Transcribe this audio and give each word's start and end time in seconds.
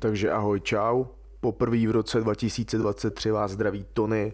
Takže 0.00 0.32
ahoj, 0.32 0.60
čau. 0.60 1.04
Poprvé 1.40 1.86
v 1.86 1.90
roce 1.90 2.20
2023 2.20 3.30
vás 3.30 3.50
zdraví 3.50 3.86
Tony 3.92 4.32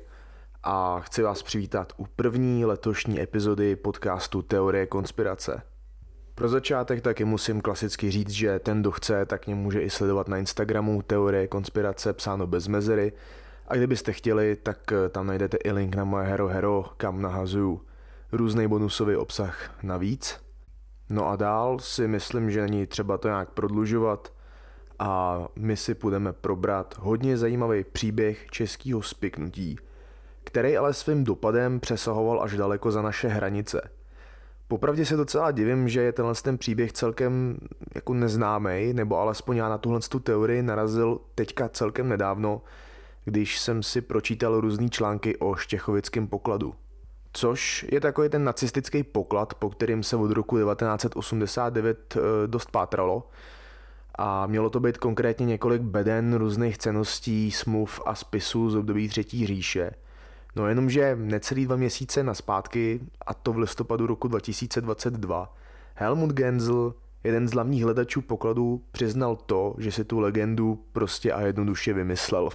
a 0.62 1.00
chci 1.00 1.22
vás 1.22 1.42
přivítat 1.42 1.92
u 1.96 2.06
první 2.06 2.64
letošní 2.64 3.20
epizody 3.20 3.76
podcastu 3.76 4.42
Teorie 4.42 4.86
konspirace. 4.86 5.62
Pro 6.34 6.48
začátek 6.48 7.00
taky 7.00 7.24
musím 7.24 7.60
klasicky 7.60 8.10
říct, 8.10 8.30
že 8.30 8.58
ten, 8.58 8.80
kdo 8.80 8.90
chce, 8.90 9.26
tak 9.26 9.46
mě 9.46 9.54
může 9.54 9.82
i 9.82 9.90
sledovat 9.90 10.28
na 10.28 10.38
Instagramu 10.38 11.02
Teorie 11.02 11.48
konspirace 11.48 12.12
psáno 12.12 12.46
bez 12.46 12.68
mezery 12.68 13.12
a 13.68 13.76
kdybyste 13.76 14.12
chtěli, 14.12 14.56
tak 14.56 14.92
eh, 14.92 15.08
tam 15.08 15.26
najdete 15.26 15.56
i 15.56 15.72
link 15.72 15.94
na 15.94 16.04
moje 16.04 16.26
Hero 16.26 16.46
Hero, 16.46 16.84
kam 16.96 17.22
nahazuju 17.22 17.80
různý 18.32 18.68
bonusový 18.68 19.16
obsah 19.16 19.70
navíc. 19.82 20.40
No 21.10 21.28
a 21.28 21.36
dál 21.36 21.78
si 21.78 22.08
myslím, 22.08 22.50
že 22.50 22.62
není 22.62 22.86
třeba 22.86 23.18
to 23.18 23.28
nějak 23.28 23.50
prodlužovat 23.50 24.35
a 24.98 25.42
my 25.56 25.76
si 25.76 25.94
budeme 25.94 26.32
probrat 26.32 26.94
hodně 26.98 27.36
zajímavý 27.36 27.84
příběh 27.84 28.46
českého 28.50 29.02
spiknutí, 29.02 29.78
který 30.44 30.76
ale 30.76 30.94
svým 30.94 31.24
dopadem 31.24 31.80
přesahoval 31.80 32.42
až 32.42 32.56
daleko 32.56 32.90
za 32.90 33.02
naše 33.02 33.28
hranice. 33.28 33.90
Popravdě 34.68 35.06
se 35.06 35.16
docela 35.16 35.50
divím, 35.50 35.88
že 35.88 36.00
je 36.00 36.12
tenhle 36.12 36.34
ten 36.34 36.58
příběh 36.58 36.92
celkem 36.92 37.58
jako 37.94 38.14
neznámý, 38.14 38.92
nebo 38.92 39.18
alespoň 39.18 39.56
já 39.56 39.68
na 39.68 39.78
tuhle 39.78 40.00
tu 40.00 40.20
teorii 40.20 40.62
narazil 40.62 41.20
teďka 41.34 41.68
celkem 41.68 42.08
nedávno, 42.08 42.62
když 43.24 43.58
jsem 43.58 43.82
si 43.82 44.00
pročítal 44.00 44.60
různé 44.60 44.88
články 44.88 45.36
o 45.36 45.54
štěchovickém 45.54 46.28
pokladu. 46.28 46.74
Což 47.32 47.86
je 47.92 48.00
takový 48.00 48.28
ten 48.28 48.44
nacistický 48.44 49.02
poklad, 49.02 49.54
po 49.54 49.70
kterým 49.70 50.02
se 50.02 50.16
od 50.16 50.30
roku 50.30 50.58
1989 50.58 52.16
eh, 52.16 52.20
dost 52.46 52.70
pátralo. 52.70 53.28
A 54.18 54.46
mělo 54.46 54.70
to 54.70 54.80
být 54.80 54.98
konkrétně 54.98 55.46
několik 55.46 55.82
beden 55.82 56.34
různých 56.34 56.78
ceností, 56.78 57.50
smluv 57.50 58.00
a 58.06 58.14
spisů 58.14 58.70
z 58.70 58.76
období 58.76 59.08
Třetí 59.08 59.46
říše. 59.46 59.90
No 60.56 60.68
jenomže 60.68 61.16
necelý 61.20 61.66
dva 61.66 61.76
měsíce 61.76 62.22
na 62.22 62.34
zpátky, 62.34 63.00
a 63.26 63.34
to 63.34 63.52
v 63.52 63.58
listopadu 63.58 64.06
roku 64.06 64.28
2022, 64.28 65.54
Helmut 65.94 66.32
Gensel, 66.32 66.94
jeden 67.24 67.48
z 67.48 67.52
hlavních 67.52 67.84
hledačů 67.84 68.22
pokladů, 68.22 68.82
přiznal 68.92 69.36
to, 69.36 69.74
že 69.78 69.92
si 69.92 70.04
tu 70.04 70.20
legendu 70.20 70.84
prostě 70.92 71.32
a 71.32 71.40
jednoduše 71.40 71.92
vymyslel. 71.92 72.48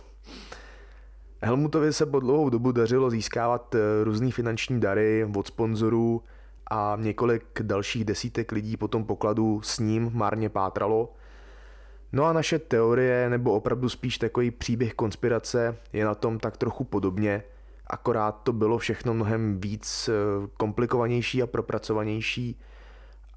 Helmutovi 1.44 1.94
se 1.94 2.06
po 2.06 2.20
dlouhou 2.20 2.50
dobu 2.50 2.72
dařilo 2.72 3.10
získávat 3.10 3.76
eh, 3.76 4.04
různý 4.04 4.32
finanční 4.32 4.80
dary 4.80 5.28
od 5.36 5.48
sponzorů 5.48 6.24
a 6.72 6.98
několik 7.00 7.62
dalších 7.62 8.06
desítek 8.06 8.52
lidí 8.52 8.78
po 8.78 8.88
tom 8.88 9.06
pokladu 9.06 9.62
s 9.64 9.80
ním 9.80 10.12
marně 10.14 10.50
pátralo. 10.50 11.14
No 12.14 12.26
a 12.26 12.34
naše 12.34 12.60
teorie, 12.60 13.30
nebo 13.30 13.54
opravdu 13.54 13.90
spíš 13.90 14.18
takový 14.18 14.52
příběh 14.52 14.94
konspirace, 14.94 15.78
je 15.94 16.06
na 16.06 16.16
tom 16.16 16.40
tak 16.40 16.58
trochu 16.58 16.84
podobně, 16.84 17.44
akorát 17.88 18.32
to 18.32 18.54
bylo 18.54 18.78
všechno 18.78 19.14
mnohem 19.14 19.62
víc 19.62 20.10
eh, 20.10 20.48
komplikovanější 20.58 21.44
a 21.44 21.48
propracovanější 21.48 22.60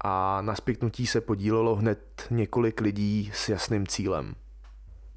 a 0.03 0.41
na 0.41 0.55
spiknutí 0.55 1.07
se 1.07 1.21
podílelo 1.21 1.75
hned 1.75 2.27
několik 2.31 2.81
lidí 2.81 3.31
s 3.33 3.49
jasným 3.49 3.87
cílem. 3.87 4.35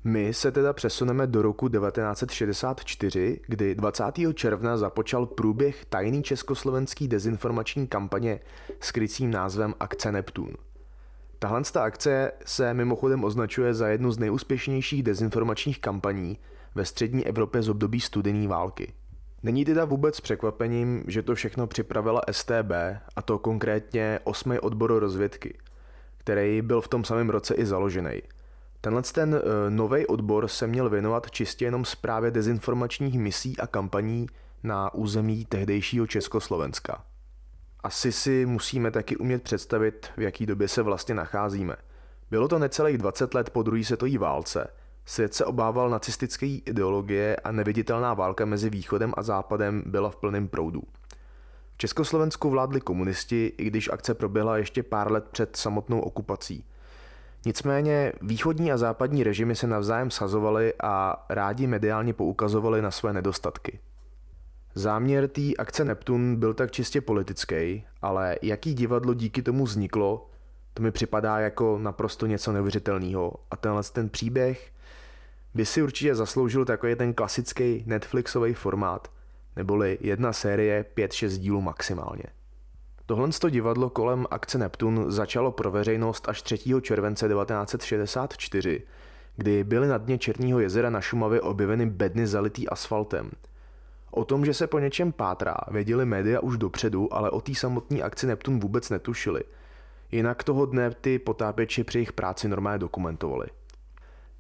My 0.05 0.35
se 0.35 0.53
teda 0.53 0.73
přesuneme 0.73 1.27
do 1.27 1.43
roku 1.43 1.69
1964, 1.69 3.41
kdy 3.47 3.75
20. 3.75 4.05
června 4.35 4.77
započal 4.77 5.27
průběh 5.27 5.85
tajný 5.85 6.23
československý 6.23 7.09
dezinformační 7.09 7.87
kampaně 7.87 8.41
s 8.81 8.93
krycím 8.93 9.31
názvem 9.31 9.75
Akce 9.81 10.13
Neptun. 10.13 10.49
Tahle 11.39 11.63
akce 11.81 12.33
se 12.45 12.75
mimochodem 12.75 13.25
označuje 13.25 13.75
za 13.75 13.89
jednu 13.89 14.13
z 14.13 14.19
nejúspěšnějších 14.19 15.03
dezinformačních 15.03 15.81
kampaní 15.81 16.39
ve 16.75 16.85
střední 16.85 17.27
Evropě 17.27 17.63
z 17.63 17.69
období 17.69 18.01
studené 18.01 18.49
války. 18.49 18.93
Není 19.43 19.65
teda 19.65 19.85
vůbec 19.85 20.21
překvapením, 20.21 21.05
že 21.07 21.23
to 21.23 21.35
všechno 21.35 21.67
připravila 21.67 22.21
STB, 22.31 22.73
a 23.17 23.23
to 23.23 23.39
konkrétně 23.39 24.21
8. 24.25 24.59
odbor 24.63 24.99
rozvědky, 24.99 25.59
který 26.17 26.63
byl 26.63 26.81
v 26.81 26.89
tom 26.89 27.05
samém 27.05 27.31
roce 27.31 27.55
i 27.55 27.67
založený– 27.67 28.23
Tenhle 28.81 29.03
ten 29.03 29.35
uh, 29.35 29.41
eh, 29.41 29.71
nový 29.71 30.07
odbor 30.07 30.49
se 30.49 30.67
měl 30.67 30.91
věnovat 30.91 31.31
čistě 31.31 31.65
jenom 31.65 31.85
zprávě 31.85 32.31
dezinformačních 32.31 33.19
misí 33.19 33.59
a 33.59 33.67
kampaní 33.67 34.27
na 34.63 34.95
území 34.95 35.45
tehdejšího 35.45 36.07
Československa. 36.07 37.05
Asi 37.81 38.13
si 38.13 38.47
musíme 38.47 38.91
taky 38.91 39.17
umět 39.17 39.43
představit, 39.43 40.07
v 40.17 40.21
jaký 40.21 40.47
době 40.47 40.69
se 40.69 40.83
vlastně 40.83 41.15
nacházíme. 41.15 41.77
Bylo 42.31 42.49
to 42.49 42.59
necelých 42.59 42.99
20 42.99 43.35
let 43.35 43.51
po 43.51 43.63
druhé 43.63 43.85
světové 43.85 44.19
válce. 44.19 44.71
Svět 45.05 45.35
se 45.35 45.45
obával 45.45 45.91
nacistické 45.91 46.47
ideologie 46.47 47.37
a 47.37 47.53
neviditelná 47.53 48.15
válka 48.15 48.45
mezi 48.45 48.71
východem 48.71 49.13
a 49.17 49.23
západem 49.23 49.83
byla 49.87 50.11
v 50.11 50.17
plném 50.17 50.49
proudu. 50.49 50.83
V 51.75 51.79
Československu 51.79 52.51
vládli 52.51 52.81
komunisti, 52.81 53.53
i 53.59 53.65
když 53.65 53.91
akce 53.93 54.15
proběhla 54.15 54.57
ještě 54.57 54.83
pár 54.83 55.13
let 55.13 55.29
před 55.33 55.57
samotnou 55.57 56.01
okupací– 56.01 56.65
Nicméně 57.47 58.13
východní 58.23 58.73
a 58.73 58.77
západní 58.77 59.25
režimy 59.25 59.57
se 59.57 59.67
navzájem 59.67 60.11
sazovaly 60.11 60.73
a 60.83 61.25
rádi 61.29 61.67
mediálně 61.67 62.15
poukazovali 62.15 62.83
na 62.83 62.91
své 62.91 63.13
nedostatky. 63.13 63.81
Záměr 64.79 65.29
té 65.29 65.43
akce 65.59 65.85
Neptun 65.85 66.37
byl 66.37 66.55
tak 66.55 66.71
čistě 66.71 67.01
politický, 67.01 67.85
ale 68.03 68.37
jaký 68.43 68.75
divadlo 68.75 69.15
díky 69.15 69.43
tomu 69.43 69.65
vzniklo, 69.65 70.31
to 70.75 70.83
mi 70.83 70.91
připadá 70.91 71.39
jako 71.39 71.79
naprosto 71.79 72.27
něco 72.27 72.53
neuvěřitelného. 72.53 73.35
A 73.51 73.57
tenhle 73.57 73.83
ten 73.93 74.09
příběh 74.09 74.73
by 75.55 75.67
si 75.67 75.83
určitě 75.83 76.15
zasloužil 76.15 76.65
takový 76.65 76.95
ten 76.95 77.15
klasický 77.15 77.85
Netflixový 77.87 78.55
formát, 78.55 79.11
neboli 79.57 79.99
jedna 80.01 80.33
série 80.33 80.85
5-6 80.97 81.29
dílů 81.29 81.61
maximálně. 81.61 82.25
Tohle 83.07 83.29
divadlo 83.51 83.91
kolem 83.91 84.27
akce 84.31 84.59
Neptun 84.59 85.05
začalo 85.09 85.53
pro 85.53 85.71
veřejnost 85.71 86.29
až 86.29 86.43
3. 86.43 86.59
července 86.83 87.29
1964, 87.29 88.83
kdy 89.37 89.65
byly 89.65 89.89
na 89.89 89.99
dně 89.99 90.19
Černího 90.19 90.61
jezera 90.61 90.91
na 90.91 91.01
Šumavě 91.01 91.41
objeveny 91.41 91.87
bedny 91.87 92.27
zalitý 92.27 92.69
asfaltem. 92.69 93.31
O 94.11 94.25
tom, 94.25 94.45
že 94.45 94.55
se 94.55 94.67
po 94.67 94.79
něčem 94.79 95.13
pátrá, 95.13 95.57
věděli 95.71 96.05
média 96.05 96.41
už 96.41 96.59
dopředu, 96.59 97.15
ale 97.15 97.31
o 97.31 97.41
té 97.41 97.55
samotné 97.55 98.03
akci 98.03 98.27
Neptun 98.27 98.61
vůbec 98.61 98.91
netušili. 98.91 99.41
Jinak 100.13 100.45
toho 100.45 100.67
dne 100.67 100.91
ty 100.91 101.19
potápěči 101.19 101.85
při 101.85 101.99
jejich 101.99 102.13
práci 102.13 102.49
normálně 102.49 102.79
dokumentovali. 102.79 103.47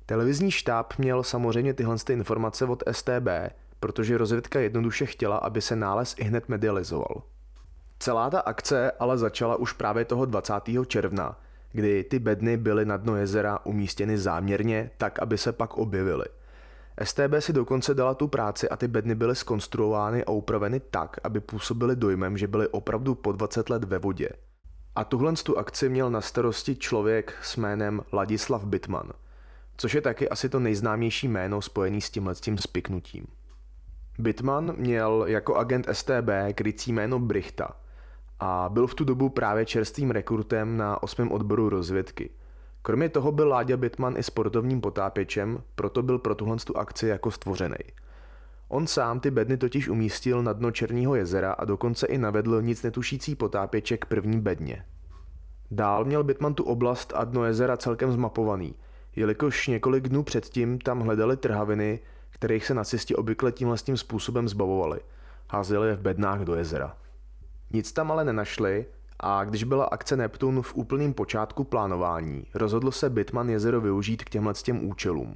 Televizní 0.07 0.51
štáb 0.51 0.93
měl 0.99 1.23
samozřejmě 1.23 1.75
tyhle 1.75 1.97
informace 2.11 2.65
od 2.65 2.83
STB, 2.93 3.29
protože 3.81 4.19
rozvědka 4.19 4.61
jednoduše 4.61 5.07
chtěla, 5.07 5.37
aby 5.37 5.61
se 5.61 5.77
nález 5.77 6.15
i 6.19 6.25
hned 6.25 6.49
medializoval. 6.49 7.23
Celá 7.99 8.31
ta 8.31 8.41
akce 8.41 8.91
ale 8.91 9.19
začala 9.19 9.57
už 9.57 9.73
právě 9.73 10.05
toho 10.05 10.25
20. 10.25 10.55
června, 10.87 11.41
kdy 11.73 12.05
ty 12.05 12.19
bedny 12.19 12.57
byly 12.57 12.85
na 12.85 12.97
dno 12.97 13.17
jezera 13.17 13.59
umístěny 13.65 14.19
záměrně 14.19 14.91
tak, 14.97 15.19
aby 15.19 15.39
se 15.39 15.53
pak 15.53 15.77
objevily. 15.77 16.25
STB 17.05 17.35
si 17.39 17.53
dokonce 17.53 17.95
dala 17.95 18.15
tu 18.15 18.29
práci 18.29 18.69
a 18.69 18.77
ty 18.77 18.89
bedny 18.89 19.15
byly 19.15 19.37
skonstruovány 19.37 20.25
a 20.25 20.31
upraveny 20.31 20.81
tak, 20.81 21.17
aby 21.25 21.41
působily 21.41 21.97
dojmem, 21.97 22.39
že 22.39 22.47
byly 22.47 22.69
opravdu 22.69 23.15
po 23.15 23.33
20 23.33 23.71
let 23.71 23.85
ve 23.85 23.99
vodě. 23.99 24.29
A 24.97 25.05
tuhle 25.05 25.33
tu 25.33 25.59
akci 25.59 25.89
měl 25.89 26.11
na 26.11 26.21
starosti 26.21 26.77
člověk 26.77 27.35
s 27.43 27.57
jménem 27.57 28.03
Ladislav 28.13 28.65
Bitman, 28.65 29.13
což 29.77 29.95
je 29.95 30.01
taky 30.01 30.29
asi 30.29 30.49
to 30.49 30.61
nejznámější 30.61 31.29
jméno 31.29 31.63
spojený 31.63 32.01
s 32.01 32.11
tímhle 32.11 32.35
tím 32.35 32.59
spiknutím. 32.59 33.27
Bitman 34.19 34.75
měl 34.77 35.25
jako 35.29 35.57
agent 35.57 35.89
STB 35.93 36.31
krycí 36.55 36.93
jméno 36.93 37.19
Brichta– 37.19 37.77
a 38.41 38.69
byl 38.69 38.87
v 38.87 38.95
tu 38.95 39.05
dobu 39.05 39.29
právě 39.29 39.67
čerstvým 39.67 40.11
rekrutem 40.11 40.77
na 40.77 41.03
8. 41.03 41.33
odboru 41.33 41.69
rozvědky. 41.69 42.31
Kromě 42.89 43.09
toho 43.09 43.33
byl 43.33 43.49
Láďa 43.49 43.77
Bitman 43.77 44.17
i 44.17 44.23
sportovním 44.23 44.81
potápěčem, 44.81 45.63
proto 45.75 46.03
byl 46.03 46.19
pro 46.19 46.35
tuhle 46.35 46.57
tu 46.57 46.77
akci 46.77 47.07
jako 47.07 47.31
stvořený. 47.31 47.77
On 48.69 48.87
sám 48.87 49.21
ty 49.21 49.31
bedny 49.31 49.57
totiž 49.57 49.89
umístil 49.89 50.43
na 50.43 50.53
dno 50.53 50.71
Černího 50.71 51.15
jezera 51.15 51.53
a 51.53 51.65
dokonce 51.65 52.07
i 52.07 52.19
navedl 52.19 52.63
nic 52.63 52.83
netušící 52.83 53.35
potápěče 53.35 53.97
k 53.97 54.05
první 54.05 54.41
bedně. 54.41 54.85
Dál 55.71 56.05
měl 56.05 56.25
Bitman 56.25 56.55
tu 56.55 56.65
oblast 56.65 57.13
a 57.17 57.25
dno 57.25 57.45
jezera 57.45 57.77
celkem 57.77 58.13
zmapovaný, 58.13 58.75
jelikož 59.17 59.67
několik 59.67 60.09
dnů 60.09 60.23
předtím 60.23 60.79
tam 60.79 61.01
hledali 61.01 61.37
trhaviny, 61.37 62.01
kterých 62.31 62.67
se 62.67 62.75
nacisti 62.75 63.15
obvykle 63.15 63.53
tímhle 63.53 63.77
tím 63.77 63.97
způsobem 63.97 64.49
zbavovali. 64.49 65.01
Házeli 65.51 65.89
je 65.89 65.95
v 65.95 66.01
bednách 66.01 66.41
do 66.41 66.55
jezera. 66.55 66.97
Nic 67.73 67.93
tam 67.93 68.13
ale 68.13 68.25
nenašli 68.25 68.87
a 69.21 69.45
když 69.45 69.65
byla 69.65 69.85
akce 69.85 70.17
Neptun 70.17 70.63
v 70.63 70.75
úplném 70.75 71.15
počátku 71.15 71.65
plánování, 71.65 72.45
rozhodl 72.55 72.91
se 72.91 73.11
Bitman 73.11 73.49
jezero 73.49 73.81
využít 73.81 74.25
k 74.25 74.31
těmhle 74.31 74.55
těm 74.55 74.89
účelům. 74.89 75.35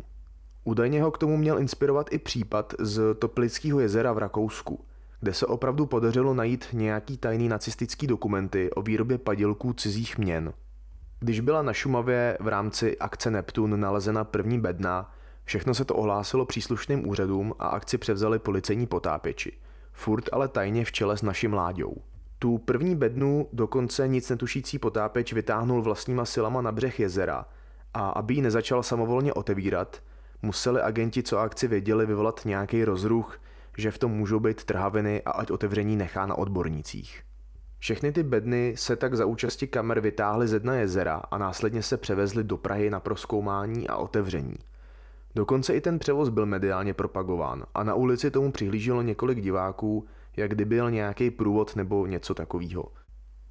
Údajně 0.64 1.02
ho 1.02 1.10
k 1.10 1.18
tomu 1.18 1.36
měl 1.36 1.58
inspirovat 1.58 2.12
i 2.12 2.18
případ 2.18 2.74
z 2.78 3.14
Toplického 3.14 3.80
jezera 3.80 4.12
v 4.12 4.18
Rakousku, 4.18 4.84
kde 5.20 5.34
se 5.34 5.46
opravdu 5.46 5.86
podařilo 5.86 6.34
najít 6.34 6.66
nějaký 6.72 7.16
tajný 7.16 7.48
nacistický 7.48 8.06
dokumenty 8.06 8.70
o 8.70 8.82
výrobě 8.82 9.18
padělků 9.18 9.72
cizích 9.72 10.18
měn. 10.18 10.52
Když 11.20 11.40
byla 11.40 11.62
na 11.62 11.72
Šumavě 11.72 12.38
v 12.40 12.48
rámci 12.48 12.98
akce 12.98 13.30
Neptun 13.30 13.80
nalezena 13.80 14.24
první 14.24 14.60
bedna, 14.60 15.14
všechno 15.44 15.74
se 15.74 15.84
to 15.84 15.94
ohlásilo 15.94 16.46
příslušným 16.46 17.08
úřadům 17.08 17.54
a 17.58 17.68
akci 17.68 17.98
převzali 17.98 18.38
policejní 18.38 18.86
potápěči. 18.86 19.52
Furt 19.92 20.24
ale 20.32 20.48
tajně 20.48 20.84
v 20.84 20.92
čele 20.92 21.16
s 21.16 21.22
naším 21.22 21.54
Láďou. 21.54 21.94
Tu 22.42 22.58
první 22.58 22.96
bednu 22.96 23.48
dokonce 23.52 24.08
nic 24.08 24.30
netušící 24.30 24.78
potápěč 24.78 25.32
vytáhnul 25.32 25.82
vlastníma 25.82 26.24
silama 26.24 26.62
na 26.62 26.72
břeh 26.72 27.00
jezera 27.00 27.44
a 27.94 28.08
aby 28.08 28.34
ji 28.34 28.42
nezačal 28.42 28.82
samovolně 28.82 29.32
otevírat, 29.32 30.02
museli 30.42 30.80
agenti, 30.80 31.22
co 31.22 31.38
akci 31.38 31.68
věděli, 31.68 32.06
vyvolat 32.06 32.40
nějaký 32.44 32.84
rozruch, 32.84 33.40
že 33.76 33.90
v 33.90 33.98
tom 33.98 34.12
můžou 34.12 34.40
být 34.40 34.64
trhaviny 34.64 35.22
a 35.22 35.30
ať 35.30 35.50
otevření 35.50 35.96
nechá 35.96 36.26
na 36.26 36.38
odbornících. 36.38 37.22
Všechny 37.78 38.12
ty 38.12 38.22
bedny 38.22 38.74
se 38.76 38.96
tak 38.96 39.14
za 39.14 39.26
účasti 39.26 39.66
kamer 39.66 40.00
vytáhly 40.00 40.48
ze 40.48 40.60
dna 40.60 40.74
jezera 40.74 41.22
a 41.30 41.38
následně 41.38 41.82
se 41.82 41.96
převezly 41.96 42.44
do 42.44 42.56
Prahy 42.56 42.90
na 42.90 43.00
proskoumání 43.00 43.88
a 43.88 43.96
otevření. 43.96 44.56
Dokonce 45.34 45.74
i 45.74 45.80
ten 45.80 45.98
převoz 45.98 46.28
byl 46.28 46.46
mediálně 46.46 46.94
propagován 46.94 47.64
a 47.74 47.84
na 47.84 47.94
ulici 47.94 48.30
tomu 48.30 48.52
přihlíželo 48.52 49.02
několik 49.02 49.40
diváků, 49.40 50.06
jak 50.36 50.50
kdyby 50.50 50.76
byl 50.76 50.90
nějaký 50.90 51.30
průvod 51.30 51.76
nebo 51.76 52.06
něco 52.06 52.34
takového. 52.34 52.84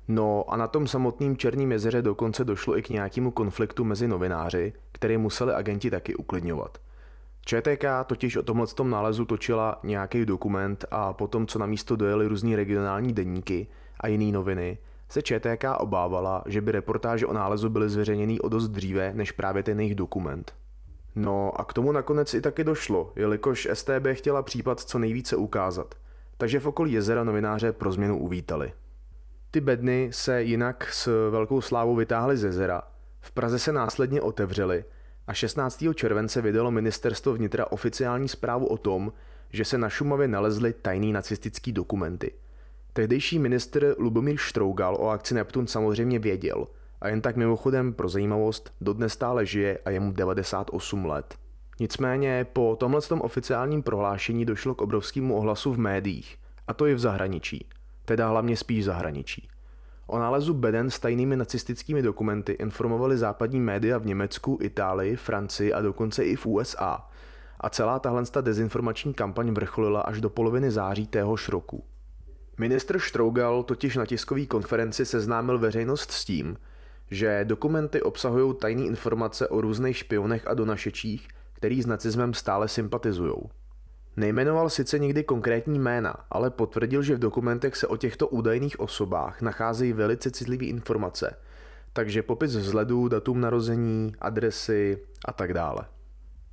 No 0.08 0.44
a 0.48 0.58
na 0.58 0.68
tom 0.68 0.88
samotném 0.88 1.38
Černém 1.38 1.72
jezeře 1.72 2.02
dokonce 2.02 2.44
došlo 2.44 2.78
i 2.78 2.82
k 2.82 2.90
nějakému 2.90 3.32
konfliktu 3.32 3.84
mezi 3.84 4.08
novináři, 4.08 4.74
který 4.92 5.18
museli 5.18 5.54
agenti 5.54 5.92
taky 5.92 6.16
uklidňovat. 6.16 6.78
ČTK 7.46 7.86
totiž 8.06 8.38
o 8.38 8.44
tomhle 8.44 8.68
nálezu 8.84 9.26
točila 9.26 9.80
nějaký 9.84 10.26
dokument 10.26 10.86
a 10.92 11.14
potom, 11.14 11.48
co 11.48 11.60
na 11.60 11.66
místo 11.66 11.96
dojeli 11.96 12.28
různý 12.28 12.56
regionální 12.56 13.14
deníky 13.14 13.68
a 14.00 14.08
jiné 14.08 14.32
noviny, 14.32 14.78
se 15.10 15.22
ČTK 15.22 15.66
obávala, 15.78 16.44
že 16.46 16.62
by 16.62 16.72
reportáže 16.72 17.26
o 17.26 17.34
nálezu 17.34 17.70
byly 17.70 17.90
zveřejněny 17.90 18.40
o 18.40 18.50
dost 18.50 18.68
dříve 18.68 19.14
než 19.14 19.32
právě 19.32 19.64
ten 19.64 19.80
jejich 19.80 19.96
dokument. 19.96 20.54
No 21.16 21.60
a 21.60 21.66
k 21.66 21.74
tomu 21.74 21.92
nakonec 21.92 22.34
i 22.34 22.42
taky 22.42 22.64
došlo, 22.64 23.14
jelikož 23.16 23.68
STB 23.74 24.08
chtěla 24.12 24.42
případ 24.44 24.80
co 24.80 25.00
nejvíce 25.00 25.36
ukázat, 25.36 25.96
takže 26.42 26.60
v 26.60 26.68
okolí 26.68 26.92
jezera 26.92 27.24
novináře 27.24 27.72
pro 27.72 27.92
změnu 27.92 28.20
uvítali. 28.20 28.74
Ty 29.52 29.62
bedny 29.62 30.10
se 30.12 30.44
jinak 30.44 30.94
s 30.94 31.30
velkou 31.30 31.62
slávou 31.62 31.96
vytáhly 31.96 32.38
z 32.38 32.44
jezera, 32.44 32.82
v 33.20 33.32
Praze 33.32 33.60
se 33.60 33.72
následně 33.72 34.22
otevřely 34.22 34.86
a 35.28 35.34
16. 35.34 35.84
července 35.96 36.42
vydalo 36.42 36.72
ministerstvo 36.72 37.34
vnitra 37.34 37.72
oficiální 37.72 38.28
zprávu 38.28 38.66
o 38.66 38.78
tom, 38.78 39.14
že 39.50 39.66
se 39.66 39.78
na 39.78 39.90
Šumavě 39.90 40.28
nalezly 40.28 40.74
tajný 40.74 41.14
nacistický 41.14 41.72
dokumenty. 41.72 42.34
Tehdejší 42.94 43.40
minister 43.40 43.96
Lubomír 43.98 44.38
Štrougal 44.38 44.96
o 44.96 45.10
akci 45.10 45.34
Neptun 45.34 45.68
samozřejmě 45.68 46.20
věděl 46.20 46.68
a 47.02 47.08
jen 47.08 47.22
tak 47.22 47.36
mimochodem 47.36 47.94
pro 47.94 48.10
zajímavost 48.10 48.74
dodnes 48.82 49.14
stále 49.14 49.46
žije 49.46 49.80
a 49.86 49.90
je 49.90 50.00
mu 50.00 50.12
98 50.12 51.06
let. 51.06 51.36
Nicméně 51.80 52.46
po 52.54 52.76
tomhle 52.80 53.02
oficiálním 53.20 53.84
prohlášení 53.84 54.46
došlo 54.46 54.76
k 54.76 54.82
obrovskému 54.82 55.36
ohlasu 55.36 55.74
v 55.74 55.80
médiích, 55.80 56.38
a 56.68 56.74
to 56.74 56.88
i 56.88 56.94
v 56.94 57.00
zahraničí, 57.00 57.66
teda 58.06 58.28
hlavně 58.28 58.58
spíš 58.58 58.80
v 58.80 58.86
zahraničí. 58.86 59.50
O 60.08 60.20
nálezu 60.20 60.54
beden 60.54 60.90
s 60.90 61.00
tajnými 61.00 61.36
nacistickými 61.36 62.02
dokumenty 62.02 62.52
informovali 62.52 63.18
západní 63.18 63.60
média 63.60 63.98
v 63.98 64.06
Německu, 64.06 64.60
Itálii, 64.62 65.16
Francii 65.16 65.74
a 65.74 65.82
dokonce 65.82 66.26
i 66.26 66.36
v 66.36 66.46
USA. 66.46 67.08
A 67.60 67.70
celá 67.70 68.00
tahle 68.00 68.24
dezinformační 68.42 69.14
kampaň 69.14 69.54
vrcholila 69.54 70.02
až 70.02 70.22
do 70.22 70.30
poloviny 70.30 70.72
září 70.72 71.08
téhož 71.08 71.50
roku. 71.50 71.84
Ministr 72.58 73.00
Štrougal 73.00 73.64
totiž 73.64 73.96
na 73.96 74.06
tiskové 74.06 74.46
konferenci 74.46 75.06
seznámil 75.06 75.60
veřejnost 75.60 76.12
s 76.12 76.26
tím, 76.26 76.58
že 77.12 77.46
dokumenty 77.46 78.02
obsahují 78.02 78.56
tajné 78.56 78.86
informace 78.86 79.48
o 79.48 79.62
různých 79.62 79.98
špionech 79.98 80.48
a 80.48 80.54
donašečích, 80.54 81.28
který 81.62 81.82
s 81.82 81.86
nacismem 81.86 82.34
stále 82.34 82.68
sympatizují. 82.68 83.34
Nejmenoval 84.18 84.70
sice 84.70 85.00
nikdy 85.00 85.24
konkrétní 85.24 85.80
jména, 85.80 86.16
ale 86.30 86.50
potvrdil, 86.50 87.02
že 87.02 87.16
v 87.16 87.20
dokumentech 87.20 87.76
se 87.76 87.88
o 87.88 87.98
těchto 87.98 88.28
údajných 88.28 88.80
osobách 88.80 89.42
nacházejí 89.42 89.94
velice 89.94 90.32
citlivé 90.32 90.66
informace, 90.66 91.38
takže 91.94 92.24
popis 92.24 92.56
vzhledu, 92.56 93.08
datum 93.08 93.42
narození, 93.42 94.16
adresy 94.20 94.98
a 95.26 95.34
tak 95.34 95.54
dále. 95.54 95.86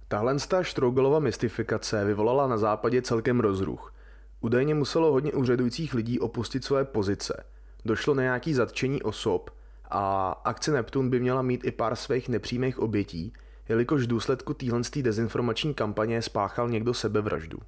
Tahle 0.08 0.36
Štrougelova 0.62 1.18
mystifikace 1.18 2.04
vyvolala 2.04 2.46
na 2.46 2.58
západě 2.58 3.02
celkem 3.02 3.40
rozruch. 3.40 3.94
Údajně 4.40 4.74
muselo 4.74 5.12
hodně 5.12 5.32
úřadujících 5.32 5.94
lidí 5.94 6.20
opustit 6.20 6.64
své 6.64 6.84
pozice. 6.84 7.44
Došlo 7.84 8.14
na 8.14 8.22
nějaký 8.22 8.54
zatčení 8.54 9.02
osob 9.02 9.50
a 9.90 10.30
akce 10.44 10.72
Neptun 10.72 11.10
by 11.10 11.20
měla 11.20 11.42
mít 11.42 11.64
i 11.64 11.70
pár 11.70 11.96
svých 11.96 12.28
nepřímých 12.28 12.78
obětí, 12.78 13.32
jelikož 13.68 14.02
v 14.02 14.06
důsledku 14.06 14.54
téhle 14.54 14.80
dezinformační 15.02 15.74
kampaně 15.74 16.22
spáchal 16.22 16.68
někdo 16.68 16.94
sebevraždu. 16.94 17.58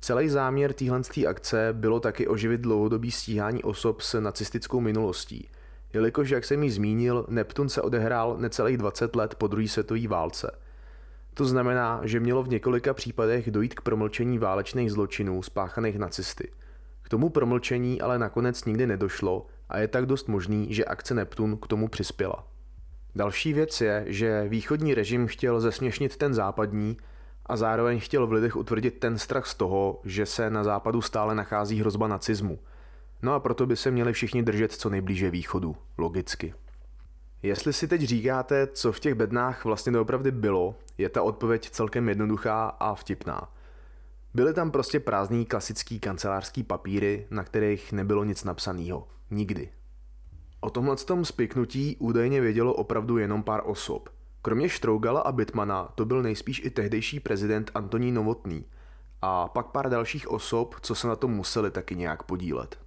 Celý 0.00 0.28
záměr 0.28 0.72
téhle 0.72 1.00
akce 1.28 1.68
bylo 1.72 2.00
taky 2.00 2.28
oživit 2.28 2.60
dlouhodobý 2.60 3.10
stíhání 3.10 3.62
osob 3.62 4.00
s 4.00 4.20
nacistickou 4.20 4.80
minulostí, 4.80 5.48
jelikož, 5.92 6.30
jak 6.30 6.44
jsem 6.44 6.62
ji 6.62 6.70
zmínil, 6.70 7.26
Neptun 7.28 7.68
se 7.68 7.82
odehrál 7.82 8.36
necelých 8.38 8.76
20 8.76 9.16
let 9.16 9.34
po 9.34 9.46
druhé 9.46 9.68
světové 9.68 10.08
válce. 10.08 10.58
To 11.34 11.44
znamená, 11.44 12.00
že 12.04 12.20
mělo 12.20 12.42
v 12.42 12.48
několika 12.48 12.94
případech 12.94 13.50
dojít 13.50 13.74
k 13.74 13.80
promlčení 13.80 14.38
válečných 14.38 14.92
zločinů 14.92 15.42
spáchaných 15.42 15.98
nacisty. 15.98 16.50
K 17.02 17.08
tomu 17.08 17.28
promlčení 17.28 18.00
ale 18.00 18.18
nakonec 18.18 18.64
nikdy 18.64 18.86
nedošlo 18.86 19.46
a 19.68 19.78
je 19.78 19.88
tak 19.88 20.06
dost 20.06 20.28
možný, 20.28 20.74
že 20.74 20.84
akce 20.84 21.14
Neptun 21.14 21.56
k 21.56 21.66
tomu 21.66 21.88
přispěla. 21.88 22.53
Další 23.16 23.52
věc 23.52 23.80
je, 23.80 24.04
že 24.06 24.48
východní 24.48 24.94
režim 24.94 25.26
chtěl 25.26 25.60
zesměšnit 25.60 26.16
ten 26.16 26.34
západní 26.34 26.96
a 27.46 27.56
zároveň 27.56 28.00
chtěl 28.00 28.26
v 28.26 28.32
lidech 28.32 28.56
utvrdit 28.56 28.98
ten 28.98 29.18
strach 29.18 29.46
z 29.46 29.54
toho, 29.54 30.00
že 30.04 30.26
se 30.26 30.50
na 30.50 30.64
západu 30.64 31.02
stále 31.02 31.34
nachází 31.34 31.80
hrozba 31.80 32.08
nacismu. 32.08 32.58
No 33.22 33.34
a 33.34 33.40
proto 33.40 33.66
by 33.66 33.76
se 33.76 33.90
měli 33.90 34.12
všichni 34.12 34.42
držet 34.42 34.72
co 34.72 34.90
nejblíže 34.90 35.30
východu, 35.30 35.76
logicky. 35.98 36.54
Jestli 37.42 37.72
si 37.72 37.88
teď 37.88 38.00
říkáte, 38.00 38.66
co 38.66 38.92
v 38.92 39.00
těch 39.00 39.14
bednách 39.14 39.64
vlastně 39.64 39.92
doopravdy 39.92 40.30
bylo, 40.30 40.74
je 40.98 41.08
ta 41.08 41.22
odpověď 41.22 41.70
celkem 41.70 42.08
jednoduchá 42.08 42.66
a 42.66 42.94
vtipná. 42.94 43.52
Byly 44.34 44.54
tam 44.54 44.70
prostě 44.70 45.00
prázdný 45.00 45.46
klasický 45.46 46.00
kancelářský 46.00 46.62
papíry, 46.62 47.26
na 47.30 47.44
kterých 47.44 47.92
nebylo 47.92 48.24
nic 48.24 48.44
napsaného. 48.44 49.08
Nikdy. 49.30 49.68
O 50.64 50.70
tomhle 50.70 50.96
tom 50.96 51.24
spiknutí 51.24 51.96
údajně 51.98 52.40
vědělo 52.40 52.74
opravdu 52.74 53.18
jenom 53.18 53.42
pár 53.42 53.62
osob. 53.64 54.08
Kromě 54.42 54.68
Štrougala 54.68 55.20
a 55.20 55.32
Bitmana 55.32 55.88
to 55.94 56.04
byl 56.04 56.22
nejspíš 56.22 56.62
i 56.64 56.70
tehdejší 56.70 57.20
prezident 57.20 57.70
Antoní 57.74 58.12
Novotný 58.12 58.64
a 59.22 59.48
pak 59.48 59.66
pár 59.66 59.90
dalších 59.90 60.30
osob, 60.30 60.74
co 60.80 60.94
se 60.94 61.08
na 61.08 61.16
tom 61.16 61.30
museli 61.30 61.70
taky 61.70 61.96
nějak 61.96 62.22
podílet. 62.22 62.78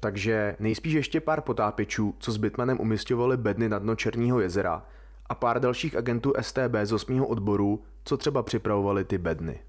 Takže 0.00 0.56
nejspíš 0.60 0.92
ještě 0.92 1.20
pár 1.20 1.40
potápěčů, 1.40 2.14
co 2.18 2.32
s 2.32 2.36
Bitmanem 2.36 2.80
umistovali 2.80 3.36
bedny 3.36 3.68
na 3.68 3.78
dno 3.78 3.96
Černího 3.96 4.40
jezera 4.40 4.86
a 5.26 5.34
pár 5.34 5.60
dalších 5.60 5.96
agentů 5.96 6.32
STB 6.40 6.74
z 6.84 6.92
8. 6.92 7.22
odboru, 7.22 7.82
co 8.04 8.16
třeba 8.16 8.42
připravovali 8.42 9.04
ty 9.04 9.18
bedny. 9.18 9.60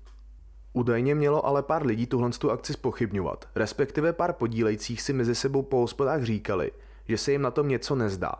Údajně 0.73 1.15
mělo 1.15 1.45
ale 1.45 1.63
pár 1.63 1.85
lidí 1.85 2.07
tuhle 2.07 2.29
tu 2.29 2.51
akci 2.51 2.73
spochybňovat, 2.73 3.47
respektive 3.55 4.13
pár 4.13 4.33
podílejících 4.33 5.01
si 5.01 5.13
mezi 5.13 5.35
sebou 5.35 5.61
po 5.61 5.77
hospodách 5.77 6.23
říkali, 6.23 6.71
že 7.07 7.17
se 7.17 7.31
jim 7.31 7.41
na 7.41 7.51
tom 7.51 7.67
něco 7.67 7.95
nezdá. 7.95 8.33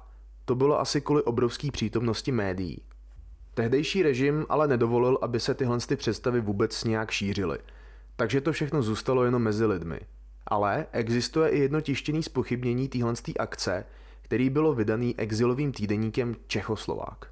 To 0.46 0.56
bylo 0.56 0.80
asi 0.80 1.02
kvůli 1.02 1.24
obrovské 1.24 1.72
přítomnosti 1.72 2.32
médií. 2.32 2.82
Tehdejší 3.54 4.04
režim 4.04 4.46
ale 4.50 4.68
nedovolil, 4.68 5.20
aby 5.22 5.40
se 5.40 5.54
tyhle 5.54 5.78
ty 5.80 5.96
představy 5.96 6.42
vůbec 6.42 6.84
nějak 6.84 7.12
šířily, 7.12 7.60
takže 8.16 8.42
to 8.42 8.52
všechno 8.52 8.82
zůstalo 8.82 9.24
jenom 9.24 9.42
mezi 9.42 9.66
lidmi. 9.66 10.00
Ale 10.48 10.86
existuje 10.92 11.50
i 11.50 11.60
jedno 11.60 11.82
tištěné 11.82 12.24
spochybnění 12.24 12.88
téhle 12.88 13.14
akce, 13.40 13.86
který 14.22 14.50
bylo 14.50 14.74
vydaný 14.74 15.20
exilovým 15.20 15.72
týdeníkem 15.72 16.36
Čechoslovák. 16.48 17.26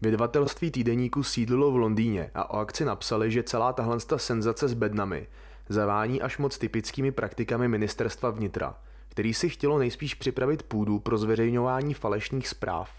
Vydavatelství 0.00 0.70
týdeníku 0.70 1.22
sídlilo 1.22 1.70
v 1.70 1.76
Londýně 1.76 2.30
a 2.34 2.50
o 2.50 2.56
akci 2.58 2.84
napsali, 2.84 3.30
že 3.30 3.42
celá 3.42 3.72
tahle 3.72 3.98
senzace 4.16 4.68
s 4.68 4.74
bednami 4.74 5.26
zavání 5.68 6.22
až 6.22 6.38
moc 6.38 6.58
typickými 6.58 7.12
praktikami 7.12 7.68
ministerstva 7.68 8.30
vnitra– 8.30 8.74
který 9.18 9.34
si 9.34 9.48
chtělo 9.48 9.78
nejspíš 9.78 10.14
připravit 10.14 10.62
půdu 10.62 10.98
pro 10.98 11.18
zveřejňování 11.18 11.94
falešných 11.94 12.48
zpráv. 12.48 12.90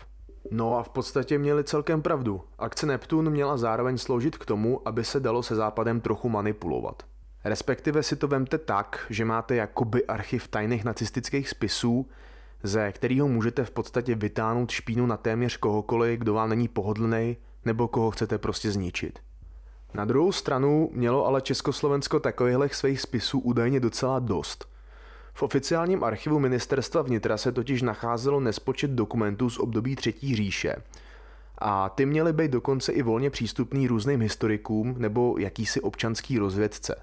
No 0.51 0.77
a 0.77 0.83
v 0.83 0.89
podstatě 0.89 1.37
měli 1.37 1.63
celkem 1.63 2.01
pravdu. 2.01 2.41
Akce 2.57 2.85
Neptun 2.85 3.29
měla 3.29 3.57
zároveň 3.57 3.97
sloužit 3.97 4.37
k 4.37 4.45
tomu, 4.45 4.87
aby 4.87 5.03
se 5.03 5.19
dalo 5.19 5.43
se 5.43 5.55
západem 5.55 6.01
trochu 6.01 6.29
manipulovat. 6.29 7.03
Respektive 7.43 8.03
si 8.03 8.15
to 8.15 8.27
vemte 8.27 8.57
tak, 8.57 9.05
že 9.09 9.25
máte 9.25 9.55
jakoby 9.55 10.05
archiv 10.05 10.47
tajných 10.47 10.83
nacistických 10.83 11.49
spisů, 11.49 12.09
ze 12.63 12.91
kterého 12.91 13.27
můžete 13.27 13.65
v 13.65 13.71
podstatě 13.71 14.15
vytáhnout 14.15 14.71
špínu 14.71 15.05
na 15.05 15.17
téměř 15.17 15.57
kohokoliv, 15.57 16.19
kdo 16.19 16.33
vám 16.33 16.49
není 16.49 16.67
pohodlný 16.67 17.37
nebo 17.65 17.87
koho 17.87 18.11
chcete 18.11 18.37
prostě 18.37 18.71
zničit. 18.71 19.19
Na 19.93 20.05
druhou 20.05 20.31
stranu 20.31 20.89
mělo 20.93 21.25
ale 21.25 21.41
Československo 21.41 22.19
takovýchhle 22.19 22.69
svých 22.69 23.01
spisů 23.01 23.39
údajně 23.39 23.79
docela 23.79 24.19
dost– 24.19 24.69
V 25.39 25.43
oficiálním 25.43 26.03
archivu 26.03 26.39
ministerstva 26.39 27.01
vnitra 27.01 27.37
se 27.37 27.51
totiž 27.51 27.81
nacházelo 27.81 28.39
nespočet 28.39 28.91
dokumentů 28.91 29.49
z 29.49 29.59
období 29.59 29.95
Třetí 29.95 30.35
říše. 30.35 30.75
A 31.57 31.89
ty 31.89 32.05
měly 32.05 32.33
být 32.33 32.51
dokonce 32.51 32.91
i 32.91 33.01
volně 33.01 33.29
přístupný 33.29 33.87
různým 33.87 34.21
historikům 34.21 34.95
nebo 34.97 35.35
jakýsi 35.37 35.81
občanský 35.81 36.39
rozvědce. 36.39 36.95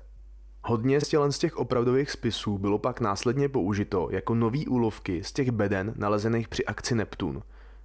Hodně 0.62 1.00
z 1.00 1.14
z 1.28 1.38
těch 1.38 1.57
opravdových 1.57 2.11
spisů 2.11 2.59
bylo 2.59 2.78
pak 2.78 3.00
následně 3.00 3.49
použito 3.49 4.09
jako 4.11 4.35
nový 4.35 4.66
úlovky 4.66 5.25
z 5.25 5.33
těch 5.33 5.50
beden 5.50 5.95
nalezených 5.97 6.49
při 6.49 6.64
akci 6.64 6.95
Neptun. 6.95 7.43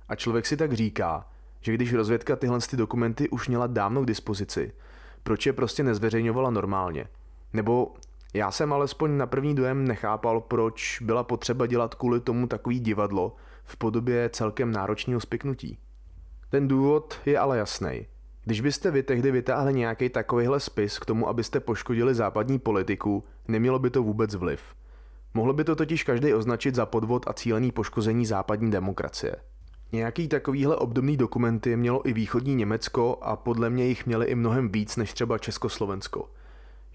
A 0.09 0.15
člověk 0.15 0.45
si 0.45 0.57
tak 0.57 0.73
říká, 0.73 1.27
že 1.61 1.73
když 1.73 1.93
rozvědka 1.93 2.35
tyhle 2.35 2.59
ty 2.69 2.77
dokumenty 2.77 3.29
už 3.29 3.47
měla 3.47 3.67
dávno 3.67 4.01
k 4.01 4.07
dispozici, 4.07 4.73
proč 5.23 5.45
je 5.45 5.53
prostě 5.53 5.83
nezveřejňovala 5.83 6.49
normálně? 6.49 7.05
Nebo 7.53 7.93
já 8.33 8.51
jsem 8.51 8.73
alespoň 8.73 9.17
na 9.17 9.25
první 9.25 9.55
dojem 9.55 9.87
nechápal, 9.87 10.41
proč 10.41 11.01
byla 11.01 11.23
potřeba 11.23 11.65
dělat 11.65 11.95
kvůli 11.95 12.19
tomu 12.19 12.47
takový 12.47 12.79
divadlo 12.79 13.35
v 13.63 13.77
podobě 13.77 14.29
celkem 14.33 14.71
náročného 14.71 15.19
spiknutí. 15.19 15.77
Ten 16.49 16.67
důvod 16.67 17.19
je 17.25 17.39
ale 17.39 17.57
jasný. 17.57 18.05
Když 18.45 18.61
byste 18.61 18.91
vy 18.91 19.03
tehdy 19.03 19.31
vytáhli 19.31 19.73
nějaký 19.73 20.09
takovýhle 20.09 20.59
spis 20.59 20.99
k 20.99 21.05
tomu, 21.05 21.27
abyste 21.27 21.59
poškodili 21.59 22.15
západní 22.15 22.59
politiku, 22.59 23.23
nemělo 23.47 23.79
by 23.79 23.89
to 23.89 24.03
vůbec 24.03 24.35
vliv. 24.35 24.61
Mohlo 25.33 25.53
by 25.53 25.63
to 25.63 25.75
totiž 25.75 26.03
každý 26.03 26.33
označit 26.33 26.75
za 26.75 26.85
podvod 26.85 27.27
a 27.27 27.33
cílený 27.33 27.71
poškození 27.71 28.25
západní 28.25 28.71
demokracie. 28.71 29.35
Nějaký 29.91 30.27
takovýhle 30.27 30.75
obdobný 30.75 31.17
dokumenty 31.17 31.75
mělo 31.75 32.07
i 32.07 32.13
východní 32.13 32.55
Německo 32.55 33.17
a 33.21 33.35
podle 33.35 33.69
mě 33.69 33.85
jich 33.85 34.05
měli 34.05 34.25
i 34.25 34.35
mnohem 34.35 34.69
víc 34.69 34.97
než 34.97 35.13
třeba 35.13 35.37
Československo. 35.37 36.29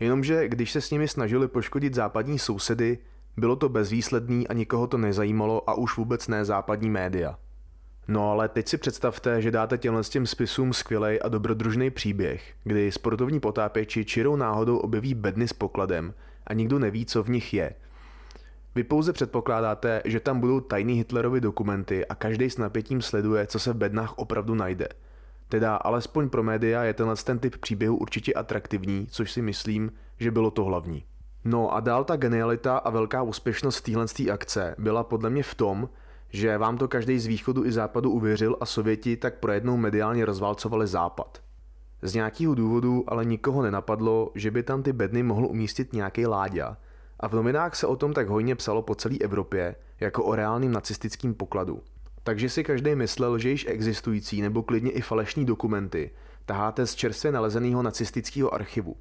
Jenomže 0.00 0.48
když 0.48 0.72
se 0.72 0.80
s 0.80 0.90
nimi 0.90 1.08
snažili 1.08 1.48
poškodit 1.48 1.94
západní 1.94 2.38
sousedy, 2.38 2.98
bylo 3.36 3.56
to 3.56 3.68
bezvýsledný 3.68 4.48
a 4.48 4.52
nikoho 4.52 4.86
to 4.86 4.98
nezajímalo 4.98 5.70
a 5.70 5.74
už 5.74 5.96
vůbec 5.96 6.28
ne 6.28 6.44
západní 6.44 6.90
média. 6.90 7.38
No 8.08 8.30
ale 8.30 8.48
teď 8.48 8.68
si 8.68 8.78
představte, 8.78 9.42
že 9.42 9.50
dáte 9.50 9.78
těmhle 9.78 10.04
s 10.04 10.08
těm 10.08 10.26
spisům 10.26 10.72
skvělej 10.72 11.20
a 11.24 11.28
dobrodružný 11.28 11.90
příběh, 11.90 12.54
kdy 12.64 12.92
sportovní 12.92 13.40
potápěči 13.40 14.04
čirou 14.04 14.36
náhodou 14.36 14.76
objeví 14.76 15.14
bedny 15.14 15.48
s 15.48 15.52
pokladem 15.52 16.14
a 16.46 16.54
nikdo 16.54 16.78
neví, 16.78 17.06
co 17.06 17.22
v 17.22 17.30
nich 17.30 17.54
je. 17.54 17.74
Vy 18.74 18.84
pouze 18.84 19.12
předpokládáte, 19.12 20.02
že 20.04 20.20
tam 20.20 20.40
budou 20.40 20.60
tajný 20.60 20.94
Hitlerovy 20.94 21.40
dokumenty 21.40 22.06
a 22.06 22.14
každý 22.14 22.50
s 22.50 22.58
napětím 22.58 23.02
sleduje, 23.02 23.46
co 23.46 23.58
se 23.58 23.72
v 23.72 23.76
bednách 23.76 24.18
opravdu 24.18 24.54
najde. 24.54 24.88
Teda 25.48 25.76
alespoň 25.76 26.28
pro 26.28 26.42
média 26.42 26.84
je 26.84 26.94
tenhle 26.94 27.16
ten 27.16 27.38
typ 27.38 27.56
příběhu 27.56 27.96
určitě 27.96 28.34
atraktivní, 28.34 29.06
což 29.10 29.32
si 29.32 29.42
myslím, 29.42 29.92
že 30.18 30.30
bylo 30.30 30.50
to 30.50 30.64
hlavní. 30.64 31.04
No 31.44 31.74
a 31.74 31.80
dál 31.80 32.04
ta 32.04 32.16
genialita 32.16 32.78
a 32.78 32.90
velká 32.90 33.22
úspěšnost 33.22 33.80
téhle 33.80 34.06
akce 34.32 34.74
byla 34.78 35.04
podle 35.04 35.30
mě 35.30 35.42
v 35.42 35.54
tom, 35.54 35.88
že 36.28 36.58
vám 36.58 36.78
to 36.78 36.88
každý 36.88 37.18
z 37.18 37.26
východu 37.26 37.64
i 37.64 37.72
západu 37.72 38.10
uvěřil 38.10 38.56
a 38.60 38.66
Sověti 38.66 39.16
tak 39.16 39.34
pro 39.34 39.52
jednou 39.52 39.76
mediálně 39.76 40.24
rozválcovali 40.24 40.86
západ. 40.86 41.42
Z 42.02 42.14
nějakého 42.14 42.54
důvodu 42.54 43.04
ale 43.06 43.24
nikoho 43.24 43.62
nenapadlo, 43.62 44.30
že 44.34 44.50
by 44.50 44.62
tam 44.62 44.82
ty 44.82 44.92
bedny 44.92 45.22
mohl 45.22 45.46
umístit 45.46 45.92
nějaký 45.92 46.26
láďa 46.26 46.76
a 47.20 47.28
v 47.28 47.32
novinách 47.32 47.76
se 47.76 47.86
o 47.86 47.96
tom 47.96 48.12
tak 48.12 48.28
hojně 48.28 48.54
psalo 48.54 48.82
po 48.82 48.94
celé 48.94 49.16
Evropě 49.20 49.76
jako 50.00 50.24
o 50.24 50.34
reálným 50.34 50.72
nacistickým 50.72 51.34
pokladu. 51.34 51.82
Takže 52.26 52.48
si 52.48 52.64
každý 52.64 52.94
myslel, 52.94 53.38
že 53.38 53.50
již 53.50 53.66
existující 53.68 54.42
nebo 54.42 54.62
klidně 54.62 54.90
i 54.90 55.00
falešní 55.00 55.44
dokumenty 55.44 56.10
taháte 56.44 56.86
z 56.86 56.94
čerstvě 56.94 57.32
nalezeného 57.32 57.82
nacistického 57.82 58.54
archivu. 58.54 58.96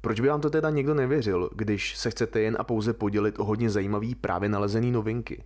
Proč 0.00 0.20
by 0.20 0.28
vám 0.28 0.40
to 0.40 0.50
teda 0.50 0.70
někdo 0.70 0.94
nevěřil, 0.94 1.50
když 1.54 1.96
se 1.96 2.10
chcete 2.10 2.40
jen 2.40 2.56
a 2.58 2.64
pouze 2.64 2.92
podělit 2.92 3.40
o 3.40 3.44
hodně 3.44 3.70
zajímavý 3.70 4.14
právě 4.14 4.48
nalezený 4.48 4.90
novinky? 4.90 5.44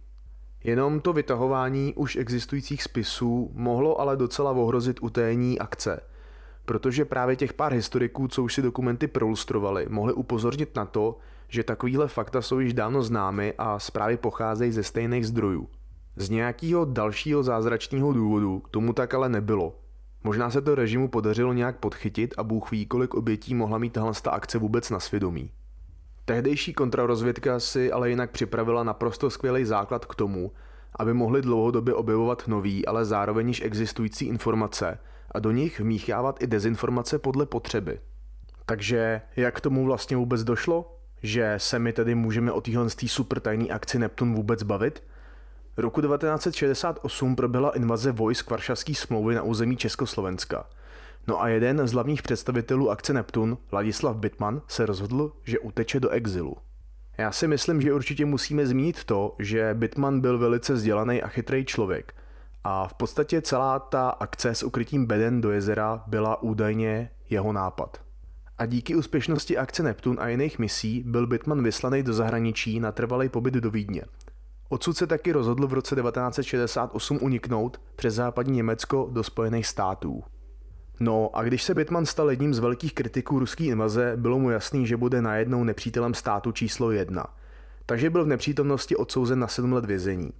Jenom 0.64 1.00
to 1.00 1.12
vytahování 1.12 1.94
už 1.94 2.16
existujících 2.16 2.82
spisů 2.82 3.50
mohlo 3.54 4.00
ale 4.00 4.16
docela 4.16 4.50
ohrozit 4.50 5.02
utajení 5.02 5.58
akce, 5.58 6.00
protože 6.64 7.04
právě 7.04 7.36
těch 7.36 7.52
pár 7.52 7.72
historiků, 7.72 8.28
co 8.28 8.42
už 8.42 8.54
si 8.54 8.62
dokumenty 8.62 9.06
prolustrovali, 9.06 9.86
mohli 9.88 10.12
upozornit 10.12 10.76
na 10.76 10.84
to, 10.84 11.18
že 11.48 11.64
takovýhle 11.64 12.08
fakta 12.08 12.42
jsou 12.42 12.58
již 12.58 12.74
dávno 12.74 13.02
známy 13.02 13.54
a 13.58 13.78
zprávy 13.78 14.16
pocházejí 14.16 14.72
ze 14.72 14.82
stejných 14.82 15.26
zdrojů. 15.26 15.68
Z 16.16 16.30
nějakého 16.30 16.84
dalšího 16.84 17.42
zázračného 17.42 18.12
důvodu 18.12 18.62
tomu 18.70 18.92
tak 18.92 19.14
ale 19.14 19.28
nebylo. 19.28 19.78
Možná 20.24 20.50
se 20.50 20.62
to 20.62 20.74
režimu 20.74 21.08
podařilo 21.08 21.52
nějak 21.52 21.76
podchytit 21.76 22.34
a 22.38 22.44
Bůh 22.44 22.70
ví, 22.70 22.86
kolik 22.86 23.14
obětí 23.14 23.54
mohla 23.54 23.78
mít 23.78 23.92
tahle 23.92 24.12
akce 24.30 24.58
vůbec 24.58 24.90
na 24.90 25.00
svědomí. 25.00 25.50
Tehdejší 26.24 26.72
kontrarozvědka 26.72 27.60
si 27.60 27.92
ale 27.92 28.10
jinak 28.10 28.30
připravila 28.30 28.84
naprosto 28.84 29.30
skvělý 29.30 29.64
základ 29.64 30.04
k 30.04 30.14
tomu, 30.14 30.52
aby 30.98 31.14
mohli 31.14 31.42
dlouhodobě 31.42 31.94
objevovat 31.94 32.48
nový, 32.48 32.86
ale 32.86 33.04
zároveň 33.04 33.48
již 33.48 33.62
existující 33.64 34.26
informace 34.26 34.98
a 35.30 35.38
do 35.38 35.50
nich 35.50 35.80
vmíchávat 35.80 36.42
i 36.42 36.46
dezinformace 36.46 37.18
podle 37.18 37.46
potřeby. 37.46 38.00
Takže 38.66 39.22
jak 39.36 39.56
k 39.56 39.60
tomu 39.60 39.84
vlastně 39.84 40.16
vůbec 40.16 40.44
došlo? 40.44 40.98
Že 41.22 41.54
se 41.56 41.78
my 41.78 41.92
tedy 41.92 42.14
můžeme 42.14 42.52
o 42.52 42.60
téhle 42.60 42.86
super 43.06 43.40
tajné 43.40 43.68
akci 43.68 43.98
Neptun 43.98 44.34
vůbec 44.34 44.62
bavit? 44.62 45.02
Roku 45.76 46.00
1968 46.00 47.36
proběhla 47.36 47.76
invaze 47.76 48.12
vojsk 48.12 48.50
Varšavské 48.50 48.94
smlouvy 48.94 49.34
na 49.34 49.42
území 49.42 49.76
Československa– 49.76 50.66
No 51.28 51.42
a 51.42 51.48
jeden 51.48 51.88
z 51.88 51.92
hlavních 51.92 52.22
představitelů 52.22 52.90
akce 52.90 53.12
Neptun, 53.12 53.58
Ladislav 53.72 54.16
Bitman, 54.16 54.62
se 54.68 54.86
rozhodl, 54.86 55.32
že 55.44 55.58
uteče 55.58 56.00
do 56.00 56.08
exilu. 56.08 56.56
Já 57.18 57.32
si 57.32 57.48
myslím, 57.48 57.82
že 57.82 57.92
určitě 57.92 58.24
musíme 58.24 58.66
zmínit 58.66 59.04
to, 59.04 59.34
že 59.38 59.70
Bitman 59.74 60.20
byl 60.20 60.38
velice 60.38 60.74
vzdělaný 60.74 61.22
a 61.22 61.28
chytrý 61.28 61.64
člověk. 61.64 62.14
A 62.64 62.88
v 62.88 62.94
podstatě 62.94 63.42
celá 63.42 63.78
ta 63.78 64.08
akce 64.08 64.54
s 64.54 64.62
ukrytím 64.62 65.06
beden 65.06 65.40
do 65.40 65.50
jezera 65.50 66.04
byla 66.06 66.42
údajně 66.42 67.10
jeho 67.30 67.52
nápad. 67.52 68.00
A 68.58 68.66
díky 68.66 68.94
úspěšnosti 68.94 69.58
akce 69.58 69.82
Neptun 69.82 70.16
a 70.20 70.28
jiných 70.28 70.58
misí 70.58 71.02
byl 71.06 71.26
Bitman 71.26 71.62
vyslaný 71.62 72.02
do 72.02 72.12
zahraničí 72.12 72.80
na 72.80 72.92
trvalý 72.92 73.28
pobyt 73.28 73.54
do 73.54 73.70
Vídně. 73.70 74.02
Odsud 74.68 74.96
se 74.96 75.06
taky 75.06 75.32
rozhodl 75.32 75.66
v 75.66 75.72
roce 75.72 75.96
1968 75.96 77.18
uniknout 77.22 77.80
přes 77.96 78.14
západní 78.14 78.56
Německo 78.56 79.08
do 79.12 79.22
Spojených 79.22 79.66
států. 79.66 80.22
No 81.00 81.30
a 81.32 81.42
když 81.42 81.62
se 81.62 81.74
Bitman 81.74 82.06
stal 82.06 82.30
jedním 82.30 82.54
z 82.54 82.58
velkých 82.58 82.94
kritiků 82.94 83.38
ruské 83.38 83.64
invaze, 83.64 84.12
bylo 84.16 84.38
mu 84.38 84.50
jasný, 84.50 84.86
že 84.86 84.96
bude 84.96 85.22
najednou 85.22 85.64
nepřítelem 85.64 86.14
státu 86.14 86.52
číslo 86.52 86.90
jedna. 86.90 87.26
Takže 87.86 88.10
byl 88.10 88.24
v 88.24 88.28
nepřítomnosti 88.28 88.96
odsouzen 88.96 89.38
na 89.38 89.48
sedm 89.48 89.72
let 89.72 89.84
vězení. 89.84 90.30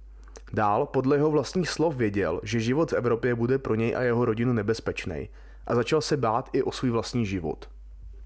Dál, 0.53 0.85
podle 0.85 1.15
jeho 1.15 1.31
vlastních 1.31 1.69
slov 1.69 1.95
věděl, 1.95 2.39
že 2.43 2.59
život 2.59 2.91
v 2.91 2.95
Evropě 2.95 3.35
bude 3.35 3.57
pro 3.57 3.75
něj 3.75 3.95
a 3.95 4.01
jeho 4.01 4.25
rodinu 4.25 4.53
nebezpečný 4.53 5.29
a 5.67 5.75
začal 5.75 6.01
se 6.01 6.17
bát 6.17 6.49
i 6.53 6.63
o 6.63 6.71
svůj 6.71 6.91
vlastní 6.91 7.25
život. 7.25 7.69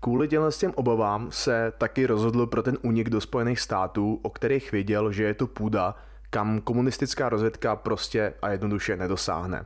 Kvůli 0.04 0.28
těmhle 0.28 0.52
těm 0.52 0.72
obavám 0.76 1.32
se 1.32 1.74
taky 1.78 2.06
rozhodl 2.06 2.46
pro 2.46 2.64
ten 2.64 2.78
únik 2.82 3.10
do 3.10 3.22
Spojených 3.22 3.60
států, 3.60 4.20
o 4.22 4.30
kterých 4.30 4.72
věděl, 4.72 5.12
že 5.12 5.24
je 5.24 5.34
to 5.34 5.48
půda, 5.48 5.96
kam 6.30 6.62
komunistická 6.62 7.30
rozvědka 7.30 7.76
prostě 7.76 8.34
a 8.42 8.50
jednoduše 8.50 8.98
nedosáhne. 8.98 9.66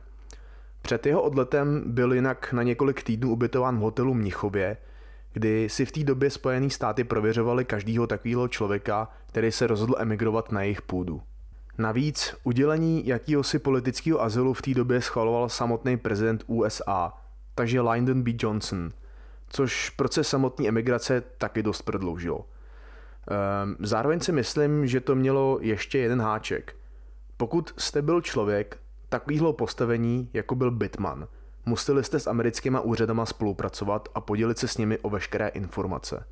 Před 0.82 1.06
jeho 1.06 1.22
odletem 1.22 1.82
byl 1.86 2.12
jinak 2.12 2.52
na 2.52 2.62
několik 2.62 3.02
týdnů 3.02 3.30
ubytován 3.30 3.76
v 3.76 3.80
hotelu 3.80 4.14
Mnichově, 4.14 4.76
kdy 5.32 5.68
si 5.68 5.86
v 5.86 5.92
té 5.92 6.04
době 6.04 6.30
Spojené 6.30 6.70
státy 6.70 7.04
prověřovali 7.04 7.64
každého 7.64 8.06
takového 8.06 8.48
člověka, 8.48 9.08
který 9.26 9.52
se 9.52 9.66
rozhodl 9.66 9.94
emigrovat 9.98 10.52
na 10.52 10.62
jejich 10.62 10.82
půdu. 10.82 11.22
Navíc 11.78 12.34
udělení 12.44 13.06
jakýhosi 13.06 13.58
politického 13.58 14.22
azylu 14.22 14.54
v 14.54 14.62
té 14.62 14.74
době 14.74 15.00
schvaloval 15.00 15.48
samotný 15.48 15.96
prezident 15.96 16.44
USA, 16.46 17.12
takže 17.54 17.80
Lyndon 17.80 18.22
B. 18.22 18.30
Johnson, 18.38 18.90
což 19.56 19.90
proces 19.90 20.28
samotné 20.28 20.68
emigrace 20.68 21.22
taky 21.38 21.62
dost 21.62 21.82
prodloužilo. 21.82 22.44
Ehm, 22.44 23.76
zároveň 23.80 24.20
si 24.20 24.32
myslím, 24.32 24.86
že 24.86 25.00
to 25.00 25.14
mělo 25.14 25.58
ještě 25.60 25.98
jeden 25.98 26.20
háček. 26.20 26.76
Pokud 27.36 27.74
jste 27.76 28.02
byl 28.02 28.20
člověk, 28.20 28.78
takovýhle 29.08 29.52
postavení, 29.52 30.30
jako 30.32 30.54
byl 30.54 30.70
Bitman, 30.70 31.28
museli 31.66 32.04
jste 32.04 32.20
s 32.20 32.26
americkýma 32.26 32.80
úřadama 32.80 33.26
spolupracovat 33.26 34.08
a 34.14 34.20
podělit 34.20 34.58
se 34.58 34.68
s 34.68 34.76
nimi 34.76 34.98
o 34.98 35.10
veškeré 35.10 35.48
informace. 35.48 36.24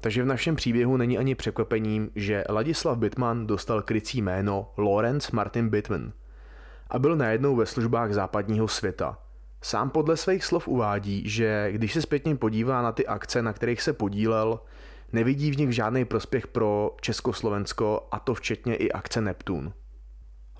Takže 0.00 0.22
v 0.22 0.26
našem 0.26 0.56
příběhu 0.56 0.96
není 0.96 1.18
ani 1.18 1.34
překvapením, 1.34 2.10
že 2.14 2.44
Ladislav 2.48 2.98
Bitman 2.98 3.46
dostal 3.46 3.82
krycí 3.82 4.22
jméno 4.22 4.72
Lawrence 4.78 5.30
Martin 5.32 5.68
Bitman 5.68 6.12
a 6.90 6.98
byl 6.98 7.16
najednou 7.16 7.56
ve 7.56 7.66
službách 7.66 8.12
západního 8.12 8.68
světa. 8.68 9.18
Sám 9.64 9.90
podle 9.90 10.16
svých 10.16 10.44
slov 10.44 10.68
uvádí, 10.68 11.28
že 11.28 11.68
když 11.72 11.92
se 11.92 12.02
zpětně 12.02 12.36
podívá 12.36 12.82
na 12.82 12.92
ty 12.92 13.06
akce, 13.06 13.42
na 13.42 13.52
kterých 13.52 13.82
se 13.82 13.92
podílel, 13.92 14.60
nevidí 15.12 15.50
v 15.50 15.56
nich 15.56 15.72
žádný 15.72 16.04
prospěch 16.04 16.46
pro 16.46 16.96
Československo 17.00 18.08
a 18.10 18.18
to 18.18 18.34
včetně 18.34 18.76
i 18.76 18.92
akce 18.92 19.20
Neptun. 19.20 19.72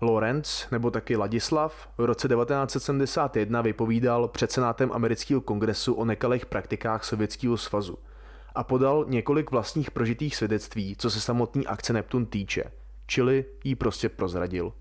Lorenz, 0.01 0.67
nebo 0.71 0.91
taky 0.91 1.17
Ladislav, 1.17 1.89
v 1.99 2.05
roce 2.05 2.29
1971 2.29 3.63
vypovídal 3.63 4.29
před 4.29 4.53
senátem 4.53 4.91
amerického 4.93 5.41
kongresu 5.41 5.95
o 5.95 6.05
nekalých 6.05 6.47
praktikách 6.47 7.05
Sovětského 7.05 7.57
svazu 7.57 7.99
a 8.55 8.65
podal 8.65 9.05
několik 9.09 9.51
vlastních 9.51 9.91
prožitých 9.91 10.37
svědectví, 10.37 10.97
co 10.99 11.11
se 11.11 11.21
samotný 11.21 11.67
akce 11.67 11.93
Neptun 11.93 12.27
týče, 12.27 12.65
čili 13.07 13.45
jí 13.65 13.75
prostě 13.75 14.09
prozradil. 14.09 14.73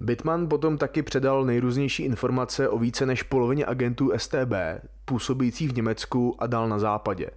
Bitman 0.00 0.48
potom 0.48 0.78
taky 0.78 1.02
předal 1.02 1.44
nejrůznější 1.44 2.02
informace 2.02 2.68
o 2.68 2.78
více 2.78 3.06
než 3.06 3.22
polovině 3.22 3.66
agentů 3.66 4.12
STB, 4.16 4.52
působících 5.04 5.70
v 5.70 5.76
Německu 5.76 6.36
a 6.38 6.46
dál 6.46 6.68
na 6.68 6.78
západě, 6.78 7.30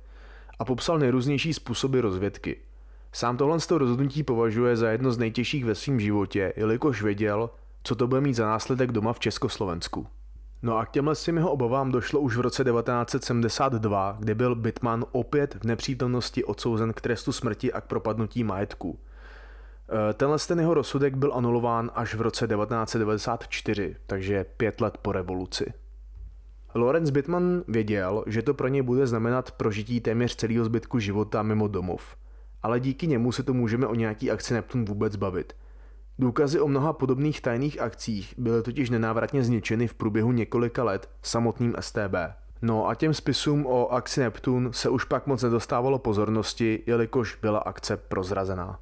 a 0.60 0.66
popsal 0.66 1.00
nejrůznější 1.00 1.54
způsoby 1.54 2.00
rozvědky. 2.00 2.58
Sám 3.14 3.38
tohle 3.38 3.60
z 3.60 3.68
toho 3.68 3.80
rozhodnutí 3.80 4.24
považuje 4.24 4.76
za 4.76 4.90
jedno 4.90 5.12
z 5.12 5.18
nejtěžších 5.18 5.66
ve 5.66 5.76
svém 5.76 6.00
životě, 6.00 6.54
jelikož 6.56 7.04
věděl, 7.04 7.50
co 7.84 7.96
to 7.96 8.08
bude 8.08 8.22
mít 8.22 8.34
za 8.34 8.46
následek 8.46 8.92
doma 8.92 9.14
v 9.14 9.20
Československu. 9.20 10.08
No 10.62 10.78
a 10.78 10.86
k 10.86 10.92
těmhle 10.92 11.16
s 11.16 11.28
jeho 11.28 11.52
obavám 11.52 11.92
došlo 11.92 12.20
už 12.20 12.38
v 12.38 12.42
roce 12.42 12.64
1972, 12.64 14.18
kdy 14.20 14.36
byl 14.36 14.56
Bitman 14.56 15.06
opět 15.12 15.56
v 15.56 15.64
nepřítomnosti 15.64 16.44
odsouzen 16.44 16.94
k 16.94 17.02
trestu 17.02 17.32
smrti 17.32 17.74
a 17.74 17.82
k 17.82 17.86
propadnutí 17.86 18.44
majetku. 18.44 19.00
E, 20.10 20.14
tenhle 20.14 20.38
ten 20.48 20.60
jeho 20.60 20.74
rozsudek 20.74 21.16
byl 21.16 21.34
anulován 21.34 21.92
až 21.96 22.16
v 22.16 22.22
roce 22.22 22.48
1994, 22.48 23.96
takže 24.08 24.46
pět 24.58 24.82
let 24.82 24.98
po 25.02 25.12
revoluci. 25.12 25.74
Lorenz 26.74 27.10
Bitman 27.10 27.64
věděl, 27.68 28.24
že 28.28 28.42
to 28.42 28.54
pro 28.54 28.68
něj 28.68 28.82
bude 28.82 29.08
znamenat 29.08 29.52
prožití 29.52 30.02
téměř 30.02 30.36
celého 30.36 30.66
zbytku 30.66 31.00
života 31.00 31.44
mimo 31.44 31.68
domov. 31.68 32.16
Ale 32.64 32.80
díky 32.80 33.08
němu 33.08 33.32
se 33.32 33.44
to 33.44 33.54
můžeme 33.54 33.88
o 33.88 33.96
nějaký 33.96 34.32
akci 34.32 34.54
Neptun 34.54 34.86
vůbec 34.86 35.16
bavit– 35.16 35.54
Důkazy 36.22 36.60
o 36.60 36.68
mnoha 36.68 36.94
podobných 36.94 37.42
tajných 37.42 37.82
akcích 37.82 38.34
byly 38.38 38.64
totiž 38.64 38.90
nenávratně 38.90 39.44
zničeny 39.44 39.88
v 39.88 39.94
průběhu 39.94 40.32
několika 40.32 40.84
let 40.84 41.10
samotným 41.22 41.76
STB. 41.80 42.16
No 42.62 42.88
a 42.88 42.96
těm 42.96 43.14
spisům 43.14 43.66
o 43.66 43.90
akci 43.90 44.20
Neptun 44.20 44.70
se 44.74 44.90
už 44.90 45.04
pak 45.04 45.28
moc 45.28 45.44
nedostávalo 45.44 46.00
pozornosti, 46.00 46.84
jelikož 46.86 47.38
byla 47.42 47.60
akce 47.60 47.98
prozrazená. 47.98 48.80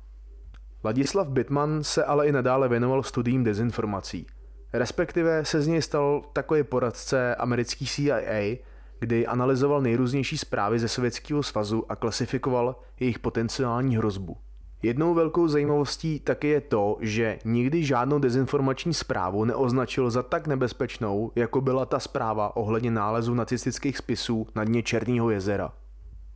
Ladislav 0.83 1.27
Bitman 1.27 1.83
se 1.83 2.03
ale 2.03 2.27
i 2.27 2.31
nadále 2.31 2.69
věnoval 2.69 3.03
studiím 3.03 3.43
dezinformací. 3.43 4.27
Respektive 4.73 5.45
se 5.45 5.61
z 5.61 5.67
něj 5.67 5.81
stal 5.81 6.21
takový 6.33 6.63
poradce 6.63 7.35
americký 7.35 7.85
CIA, 7.85 8.57
kdy 8.99 9.27
analyzoval 9.27 9.81
nejrůznější 9.81 10.37
zprávy 10.37 10.79
ze 10.79 10.87
Sovětského 10.87 11.43
svazu 11.43 11.85
a 11.89 11.95
klasifikoval 11.95 12.75
jejich 12.99 13.19
potenciální 13.19 13.97
hrozbu. 13.97 14.37
Jednou 14.81 15.13
velkou 15.13 15.47
zajímavostí 15.47 16.19
taky 16.19 16.47
je 16.47 16.61
to, 16.61 16.97
že 16.99 17.39
nikdy 17.45 17.83
žádnou 17.83 18.19
dezinformační 18.19 18.93
zprávu 18.93 19.45
neoznačil 19.45 20.11
za 20.11 20.23
tak 20.23 20.47
nebezpečnou, 20.47 21.31
jako 21.35 21.61
byla 21.61 21.85
ta 21.85 21.99
zpráva 21.99 22.55
ohledně 22.55 22.91
nálezu 22.91 23.33
nacistických 23.33 23.97
spisů 23.97 24.47
na 24.55 24.63
dně 24.63 24.83
Černého 24.83 25.29
jezera. 25.29 25.73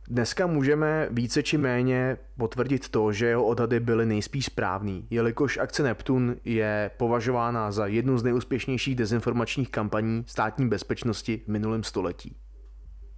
Dneska 0.08 0.46
můžeme 0.46 1.08
více 1.10 1.42
či 1.42 1.58
méně 1.58 2.16
potvrdit 2.38 2.88
to, 2.88 3.12
že 3.12 3.26
jeho 3.26 3.44
odhady 3.44 3.80
byly 3.80 4.06
nejspíš 4.06 4.44
správný, 4.44 5.06
jelikož 5.10 5.58
akce 5.58 5.82
Neptun 5.82 6.36
je 6.44 6.90
považována 6.96 7.72
za 7.72 7.86
jednu 7.86 8.18
z 8.18 8.22
nejúspěšnějších 8.22 8.96
dezinformačních 8.96 9.70
kampaní 9.70 10.24
státní 10.26 10.68
bezpečnosti 10.68 11.42
v 11.44 11.48
minulém 11.48 11.82
století. 11.82 12.36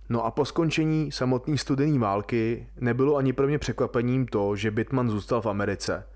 No 0.08 0.24
a 0.24 0.30
po 0.30 0.44
skončení 0.44 1.12
samotné 1.12 1.58
studené 1.58 1.98
války 1.98 2.66
nebylo 2.80 3.16
ani 3.16 3.32
pro 3.32 3.46
mě 3.46 3.58
překvapením 3.58 4.26
to, 4.26 4.56
že 4.56 4.70
Bitman 4.70 5.10
zůstal 5.10 5.42
v 5.42 5.46
Americe, 5.46 6.06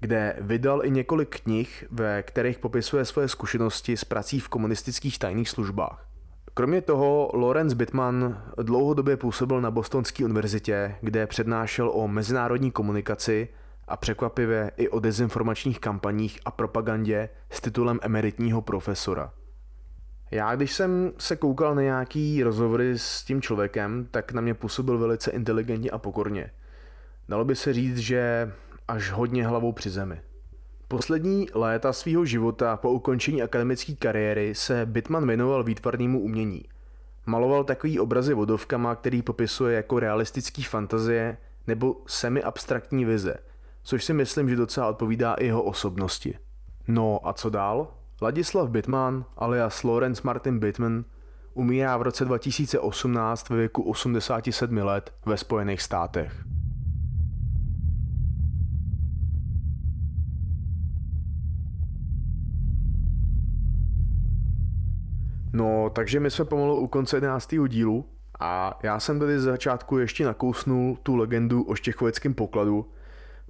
kde 0.00 0.36
vydal 0.40 0.84
i 0.84 0.90
několik 0.90 1.40
knih, 1.40 1.84
ve 1.90 2.22
kterých 2.22 2.58
popisuje 2.58 3.04
svoje 3.04 3.28
zkušenosti 3.28 3.96
s 3.96 4.04
prací 4.04 4.40
v 4.40 4.48
komunistických 4.48 5.18
tajných 5.18 5.48
službách. 5.48 6.09
Kromě 6.60 6.80
toho 6.80 7.30
Lorenz 7.34 7.72
Bitman 7.72 8.42
dlouhodobě 8.62 9.16
působil 9.16 9.60
na 9.60 9.70
Bostonské 9.70 10.24
univerzitě, 10.24 10.94
kde 11.00 11.26
přednášel 11.26 11.90
o 11.94 12.08
mezinárodní 12.08 12.70
komunikaci 12.70 13.48
a 13.88 13.96
překvapivě 13.96 14.70
i 14.76 14.88
o 14.88 15.00
dezinformačních 15.00 15.80
kampaních 15.80 16.40
a 16.44 16.50
propagandě 16.50 17.28
s 17.50 17.60
titulem 17.60 17.98
emeritního 18.02 18.62
profesora. 18.62 19.32
Já, 20.30 20.56
když 20.56 20.72
jsem 20.72 21.12
se 21.18 21.36
koukal 21.36 21.74
na 21.74 21.82
nějaký 21.82 22.42
rozhovory 22.42 22.98
s 22.98 23.22
tím 23.22 23.42
člověkem, 23.42 24.08
tak 24.10 24.32
na 24.32 24.40
mě 24.40 24.54
působil 24.54 24.98
velice 24.98 25.30
inteligentně 25.30 25.90
a 25.90 25.98
pokorně. 25.98 26.50
Dalo 27.28 27.44
by 27.44 27.56
se 27.56 27.72
říct, 27.72 27.98
že 27.98 28.52
až 28.88 29.10
hodně 29.10 29.46
hlavou 29.46 29.72
při 29.72 29.90
zemi. 29.90 30.20
Poslední 30.90 31.46
léta 31.54 31.92
svého 31.92 32.24
života 32.24 32.76
po 32.76 32.90
ukončení 32.90 33.42
akademické 33.42 33.92
kariéry 33.92 34.54
se 34.54 34.86
Bitman 34.86 35.26
věnoval 35.26 35.64
výtvarnému 35.64 36.20
umění. 36.20 36.64
Maloval 37.26 37.64
takový 37.64 38.00
obrazy 38.00 38.34
vodovkama, 38.34 38.94
který 38.94 39.22
popisuje 39.22 39.76
jako 39.76 40.00
realistický 40.00 40.62
fantazie 40.62 41.36
nebo 41.66 41.96
semi-abstraktní 42.06 43.04
vize, 43.04 43.36
což 43.82 44.04
si 44.04 44.12
myslím, 44.12 44.48
že 44.48 44.56
docela 44.56 44.88
odpovídá 44.88 45.34
i 45.34 45.46
jeho 45.46 45.62
osobnosti. 45.62 46.38
No 46.88 47.20
a 47.22 47.32
co 47.32 47.50
dál? 47.50 47.88
Ladislav 48.22 48.70
Bitman 48.70 49.24
alias 49.36 49.82
Lorenz 49.82 50.22
Martin 50.22 50.58
Bitman 50.58 51.04
umírá 51.54 51.96
v 51.96 52.02
roce 52.02 52.24
2018 52.24 53.48
ve 53.48 53.56
věku 53.56 53.82
87 53.82 54.76
let 54.78 55.12
ve 55.26 55.36
Spojených 55.36 55.82
státech. 55.82 56.44
No, 65.52 65.90
takže 65.90 66.20
my 66.20 66.30
jsme 66.30 66.44
pomalu 66.44 66.76
u 66.76 66.86
konce 66.86 67.16
11. 67.16 67.54
dílu 67.68 68.04
a 68.40 68.78
já 68.82 69.00
jsem 69.00 69.18
tady 69.20 69.40
z 69.40 69.42
začátku 69.42 69.98
ještě 69.98 70.24
nakousnul 70.24 70.98
tu 71.02 71.16
legendu 71.16 71.62
o 71.62 71.74
štěchoveckém 71.74 72.34
pokladu, 72.34 72.90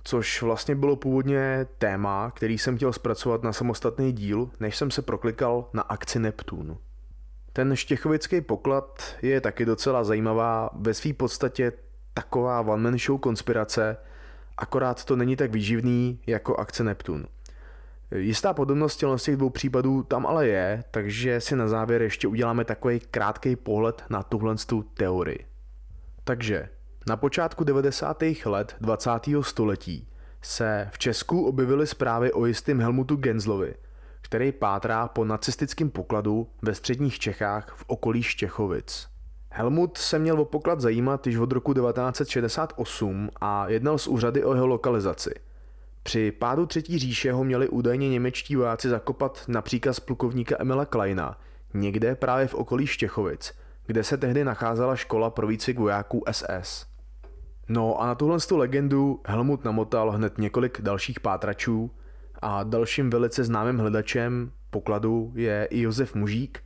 což 0.04 0.42
vlastně 0.42 0.74
bylo 0.74 0.96
původně 0.96 1.66
téma, 1.78 2.30
který 2.30 2.58
jsem 2.58 2.76
chtěl 2.76 2.92
zpracovat 2.92 3.42
na 3.42 3.52
samostatný 3.52 4.12
díl, 4.12 4.50
než 4.60 4.76
jsem 4.76 4.90
se 4.90 5.02
proklikal 5.02 5.68
na 5.72 5.82
akci 5.82 6.18
Neptun. 6.18 6.78
Ten 7.52 7.76
štěchovický 7.76 8.40
poklad 8.40 9.16
je 9.22 9.40
taky 9.40 9.64
docela 9.64 10.04
zajímavá, 10.04 10.70
ve 10.74 10.94
své 10.94 11.12
podstatě 11.12 11.72
taková 12.14 12.60
one-man 12.60 12.98
show 12.98 13.18
konspirace, 13.18 13.96
akorát 14.56 15.04
to 15.04 15.16
není 15.16 15.36
tak 15.36 15.52
výživný 15.52 16.20
jako 16.26 16.56
akce 16.56 16.84
Neptun. 16.84 17.26
Jistá 18.16 18.54
podobnost 18.54 18.96
těch 18.96 19.36
dvou 19.36 19.50
případů 19.50 20.02
tam 20.02 20.26
ale 20.26 20.46
je, 20.46 20.84
takže 20.90 21.40
si 21.40 21.56
na 21.56 21.68
závěr 21.68 22.02
ještě 22.02 22.28
uděláme 22.28 22.64
takový 22.64 23.00
krátký 23.00 23.56
pohled 23.56 24.04
na 24.10 24.22
tuhle 24.22 24.54
teorii. 24.94 25.46
Takže 26.24 26.68
na 27.08 27.16
počátku 27.16 27.64
90. 27.64 28.22
let 28.44 28.76
20. 28.80 29.10
století 29.40 30.08
se 30.42 30.88
v 30.92 30.98
Česku 30.98 31.46
objevily 31.46 31.86
zprávy 31.86 32.32
o 32.32 32.46
jistém 32.46 32.80
Helmutu 32.80 33.16
Genzlovi, 33.16 33.74
který 34.20 34.52
pátrá 34.52 35.08
po 35.08 35.24
nacistickém 35.24 35.90
pokladu 35.90 36.48
ve 36.62 36.74
středních 36.74 37.18
Čechách 37.18 37.74
v 37.76 37.84
okolí 37.86 38.22
Štěchovic. 38.22 39.08
Helmut 39.50 39.98
se 39.98 40.18
měl 40.18 40.40
o 40.40 40.44
poklad 40.44 40.80
zajímat 40.80 41.26
již 41.26 41.36
od 41.36 41.52
roku 41.52 41.74
1968 41.74 43.30
a 43.40 43.68
jednal 43.68 43.98
s 43.98 44.06
úřady 44.06 44.44
o 44.44 44.54
jeho 44.54 44.66
lokalizaci. 44.66 45.30
Při 46.02 46.32
pádu 46.32 46.66
Třetí 46.66 46.98
říše 46.98 47.32
ho 47.32 47.44
měli 47.44 47.68
údajně 47.68 48.08
němečtí 48.08 48.56
vojáci 48.56 48.88
zakopat 48.88 49.44
na 49.48 49.62
příkaz 49.62 50.00
plukovníka 50.00 50.56
Emila 50.58 50.84
Kleina, 50.84 51.38
někde 51.74 52.14
právě 52.14 52.46
v 52.46 52.54
okolí 52.54 52.86
Štěchovic, 52.86 53.52
kde 53.86 54.04
se 54.04 54.16
tehdy 54.16 54.44
nacházela 54.44 54.96
škola 54.96 55.30
pro 55.30 55.46
výcvik 55.46 55.78
vojáků 55.78 56.24
SS. 56.30 56.86
No 57.68 58.00
a 58.00 58.06
na 58.06 58.14
tuhle 58.14 58.38
legendu 58.50 59.20
Helmut 59.26 59.64
namotal 59.64 60.10
hned 60.10 60.38
několik 60.38 60.80
dalších 60.80 61.20
pátračů 61.20 61.90
a 62.42 62.62
dalším 62.62 63.10
velice 63.10 63.44
známým 63.44 63.78
hledačem 63.78 64.52
pokladu 64.70 65.32
je 65.34 65.68
i 65.70 65.80
Josef 65.80 66.14
Mužík, 66.14 66.64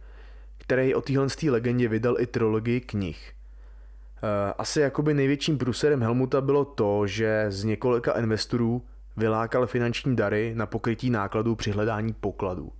který 0.58 0.94
o 0.94 1.00
téhle 1.00 1.26
legendě 1.48 1.88
vydal 1.88 2.20
i 2.20 2.26
trilogii 2.26 2.80
knih. 2.80 3.32
Eh, 4.16 4.54
asi 4.58 4.80
jakoby 4.80 5.14
největším 5.14 5.58
průserem 5.58 6.02
Helmuta 6.02 6.40
bylo 6.40 6.64
to, 6.64 7.06
že 7.06 7.46
z 7.48 7.64
několika 7.64 8.12
investorů 8.12 8.82
vylákal 9.16 9.66
finanční 9.66 10.16
dary 10.16 10.52
na 10.54 10.66
pokrytí 10.66 11.10
nákladů 11.10 11.54
při 11.54 11.70
hledání 11.70 12.12
pokladů. 12.12 12.72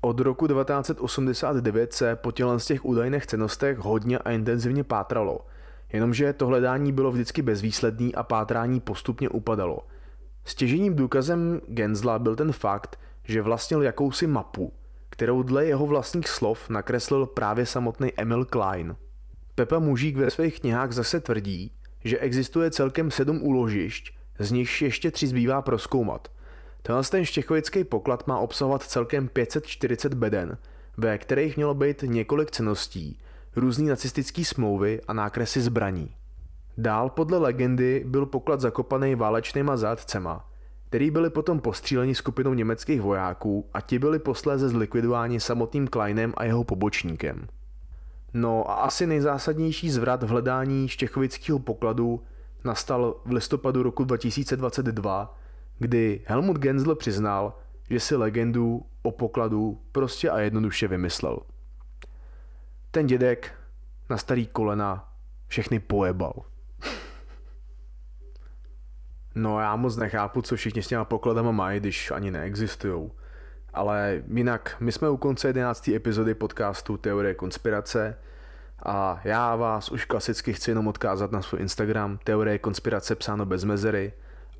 Od 0.00 0.20
roku 0.20 0.46
1989 0.46 1.92
se 1.92 2.16
po 2.16 2.32
z 2.56 2.66
těch 2.66 2.84
údajných 2.84 3.26
cenostech 3.26 3.78
hodně 3.78 4.18
a 4.18 4.30
intenzivně 4.30 4.84
pátralo– 4.84 5.40
Jenomže 5.92 6.32
to 6.32 6.46
hledání 6.46 6.92
bylo 6.92 7.12
vždycky 7.12 7.42
bezvýsledný 7.42 8.14
a 8.14 8.22
pátrání 8.22 8.80
postupně 8.80 9.28
upadalo. 9.28 9.78
Stěžením 10.44 10.96
důkazem 10.96 11.60
Genzla 11.68 12.18
byl 12.18 12.36
ten 12.36 12.52
fakt, 12.52 12.98
že 13.24 13.42
vlastnil 13.42 13.82
jakousi 13.82 14.26
mapu, 14.26 14.72
kterou 15.10 15.42
dle 15.42 15.66
jeho 15.66 15.86
vlastních 15.86 16.28
slov 16.28 16.70
nakreslil 16.70 17.26
právě 17.26 17.66
samotný 17.66 18.12
Emil 18.16 18.44
Klein. 18.44 18.96
Pepa 19.54 19.78
Mužík 19.78 20.16
ve 20.16 20.30
svých 20.30 20.60
knihách 20.60 20.92
zase 20.92 21.20
tvrdí, 21.20 21.72
že 22.04 22.18
existuje 22.18 22.70
celkem 22.70 23.10
sedm 23.10 23.42
úložišť, 23.42 24.14
z 24.44 24.52
nichž 24.52 24.82
ještě 24.82 25.10
tři 25.10 25.26
zbývá 25.26 25.62
proskoumat. 25.62 26.28
Tenhle 26.82 27.02
ten 27.04 27.24
štěchovický 27.24 27.84
poklad 27.84 28.26
má 28.26 28.38
obsahovat 28.38 28.82
celkem 28.82 29.28
540 29.28 30.14
beden, 30.14 30.58
ve 30.96 31.18
kterých 31.18 31.56
mělo 31.56 31.74
být 31.74 32.02
několik 32.02 32.50
ceností, 32.50 33.18
různé 33.56 33.90
nacistické 33.90 34.44
smlouvy 34.44 35.00
a 35.08 35.12
nákresy 35.12 35.60
zbraní. 35.60 36.14
Dál 36.78 37.10
podle 37.10 37.38
legendy 37.38 38.04
byl 38.06 38.26
poklad 38.26 38.60
zakopaný 38.60 39.14
válečnýma 39.14 39.76
zátcema, 39.76 40.48
který 40.88 41.10
byli 41.10 41.30
potom 41.30 41.60
postříleni 41.60 42.14
skupinou 42.14 42.54
německých 42.54 43.00
vojáků 43.00 43.66
a 43.74 43.80
ti 43.80 43.98
byli 43.98 44.18
posléze 44.18 44.68
zlikvidováni 44.68 45.40
samotným 45.40 45.88
Kleinem 45.88 46.32
a 46.36 46.44
jeho 46.44 46.64
pobočníkem. 46.64 47.46
No 48.34 48.70
a 48.70 48.74
asi 48.74 49.06
nejzásadnější 49.06 49.90
zvrat 49.90 50.22
v 50.22 50.28
hledání 50.28 50.88
štěchovického 50.88 51.58
pokladu 51.58 52.20
nastal 52.64 53.20
v 53.24 53.32
listopadu 53.32 53.82
roku 53.82 54.04
2022, 54.04 55.38
kdy 55.78 56.20
Helmut 56.26 56.58
Gensler 56.58 56.96
přiznal, 56.96 57.58
že 57.90 58.00
si 58.00 58.16
legendu 58.16 58.86
o 59.02 59.10
pokladu 59.10 59.80
prostě 59.92 60.30
a 60.30 60.40
jednoduše 60.40 60.88
vymyslel. 60.88 61.38
Ten 62.90 63.06
dědek 63.06 63.54
na 64.10 64.16
starý 64.16 64.46
kolena 64.46 65.12
všechny 65.46 65.80
pojebal. 65.80 66.32
No 69.34 69.60
já 69.60 69.76
moc 69.76 69.96
nechápu, 69.96 70.42
co 70.42 70.56
všichni 70.56 70.82
s 70.82 70.88
těma 70.88 71.04
pokladama 71.04 71.50
mají, 71.50 71.80
když 71.80 72.10
ani 72.10 72.30
neexistují. 72.30 73.10
Ale 73.74 74.22
jinak, 74.28 74.76
my 74.80 74.92
jsme 74.92 75.10
u 75.10 75.16
konce 75.16 75.48
11. 75.48 75.88
epizody 75.88 76.34
podcastu 76.34 76.96
Teorie 76.96 77.34
konspirace 77.34 78.18
a 78.86 79.20
já 79.24 79.56
vás 79.56 79.88
už 79.88 80.04
klasicky 80.04 80.52
chci 80.52 80.70
jenom 80.70 80.88
odkázat 80.88 81.32
na 81.32 81.42
svůj 81.42 81.60
Instagram 81.60 82.18
Teorie 82.24 82.58
konspirace 82.58 83.14
psáno 83.14 83.46
bez 83.46 83.64
mezery 83.64 84.12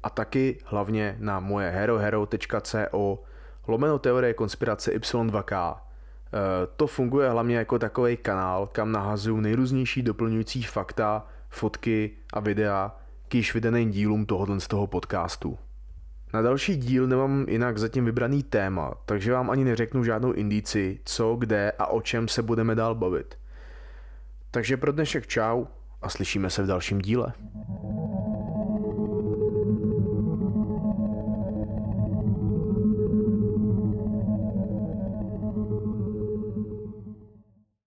a 0.02 0.10
taky 0.10 0.58
hlavně 0.64 1.16
na 1.18 1.40
moje 1.40 1.70
herohero.co 1.70 3.18
lomeno 3.66 3.98
Teorie 3.98 4.34
konspirace 4.34 4.92
Y2K. 4.92 5.74
E, 5.74 5.78
to 6.76 6.86
funguje 6.86 7.30
hlavně 7.30 7.56
jako 7.56 7.78
takový 7.78 8.16
kanál, 8.16 8.66
kam 8.66 8.92
nahazuju 8.92 9.40
nejrůznější 9.40 10.02
doplňující 10.02 10.62
fakta, 10.62 11.26
fotky 11.48 12.10
a 12.32 12.40
videa, 12.40 12.96
k 13.28 13.34
již 13.34 13.54
vydaným 13.54 13.90
dílům 13.90 14.26
tohohle 14.26 14.60
z 14.60 14.68
toho 14.68 14.86
podcastu. 14.86 15.58
Na 16.34 16.42
další 16.42 16.76
díl 16.76 17.06
nemám 17.06 17.46
jinak 17.48 17.78
zatím 17.78 18.04
vybraný 18.04 18.42
téma, 18.42 18.94
takže 19.06 19.32
vám 19.32 19.50
ani 19.50 19.64
neřeknu 19.64 20.04
žádnou 20.04 20.32
indici, 20.32 20.98
co, 21.04 21.36
kde 21.36 21.72
a 21.78 21.86
o 21.86 22.00
čem 22.00 22.28
se 22.28 22.42
budeme 22.42 22.74
dál 22.74 22.94
bavit. 22.94 23.41
Takže 24.52 24.76
pro 24.76 24.92
dnešek 24.92 25.26
čau 25.26 25.64
a 26.02 26.08
slyšíme 26.08 26.50
se 26.50 26.62
v 26.62 26.66
dalším 26.66 26.98
díle. 26.98 27.32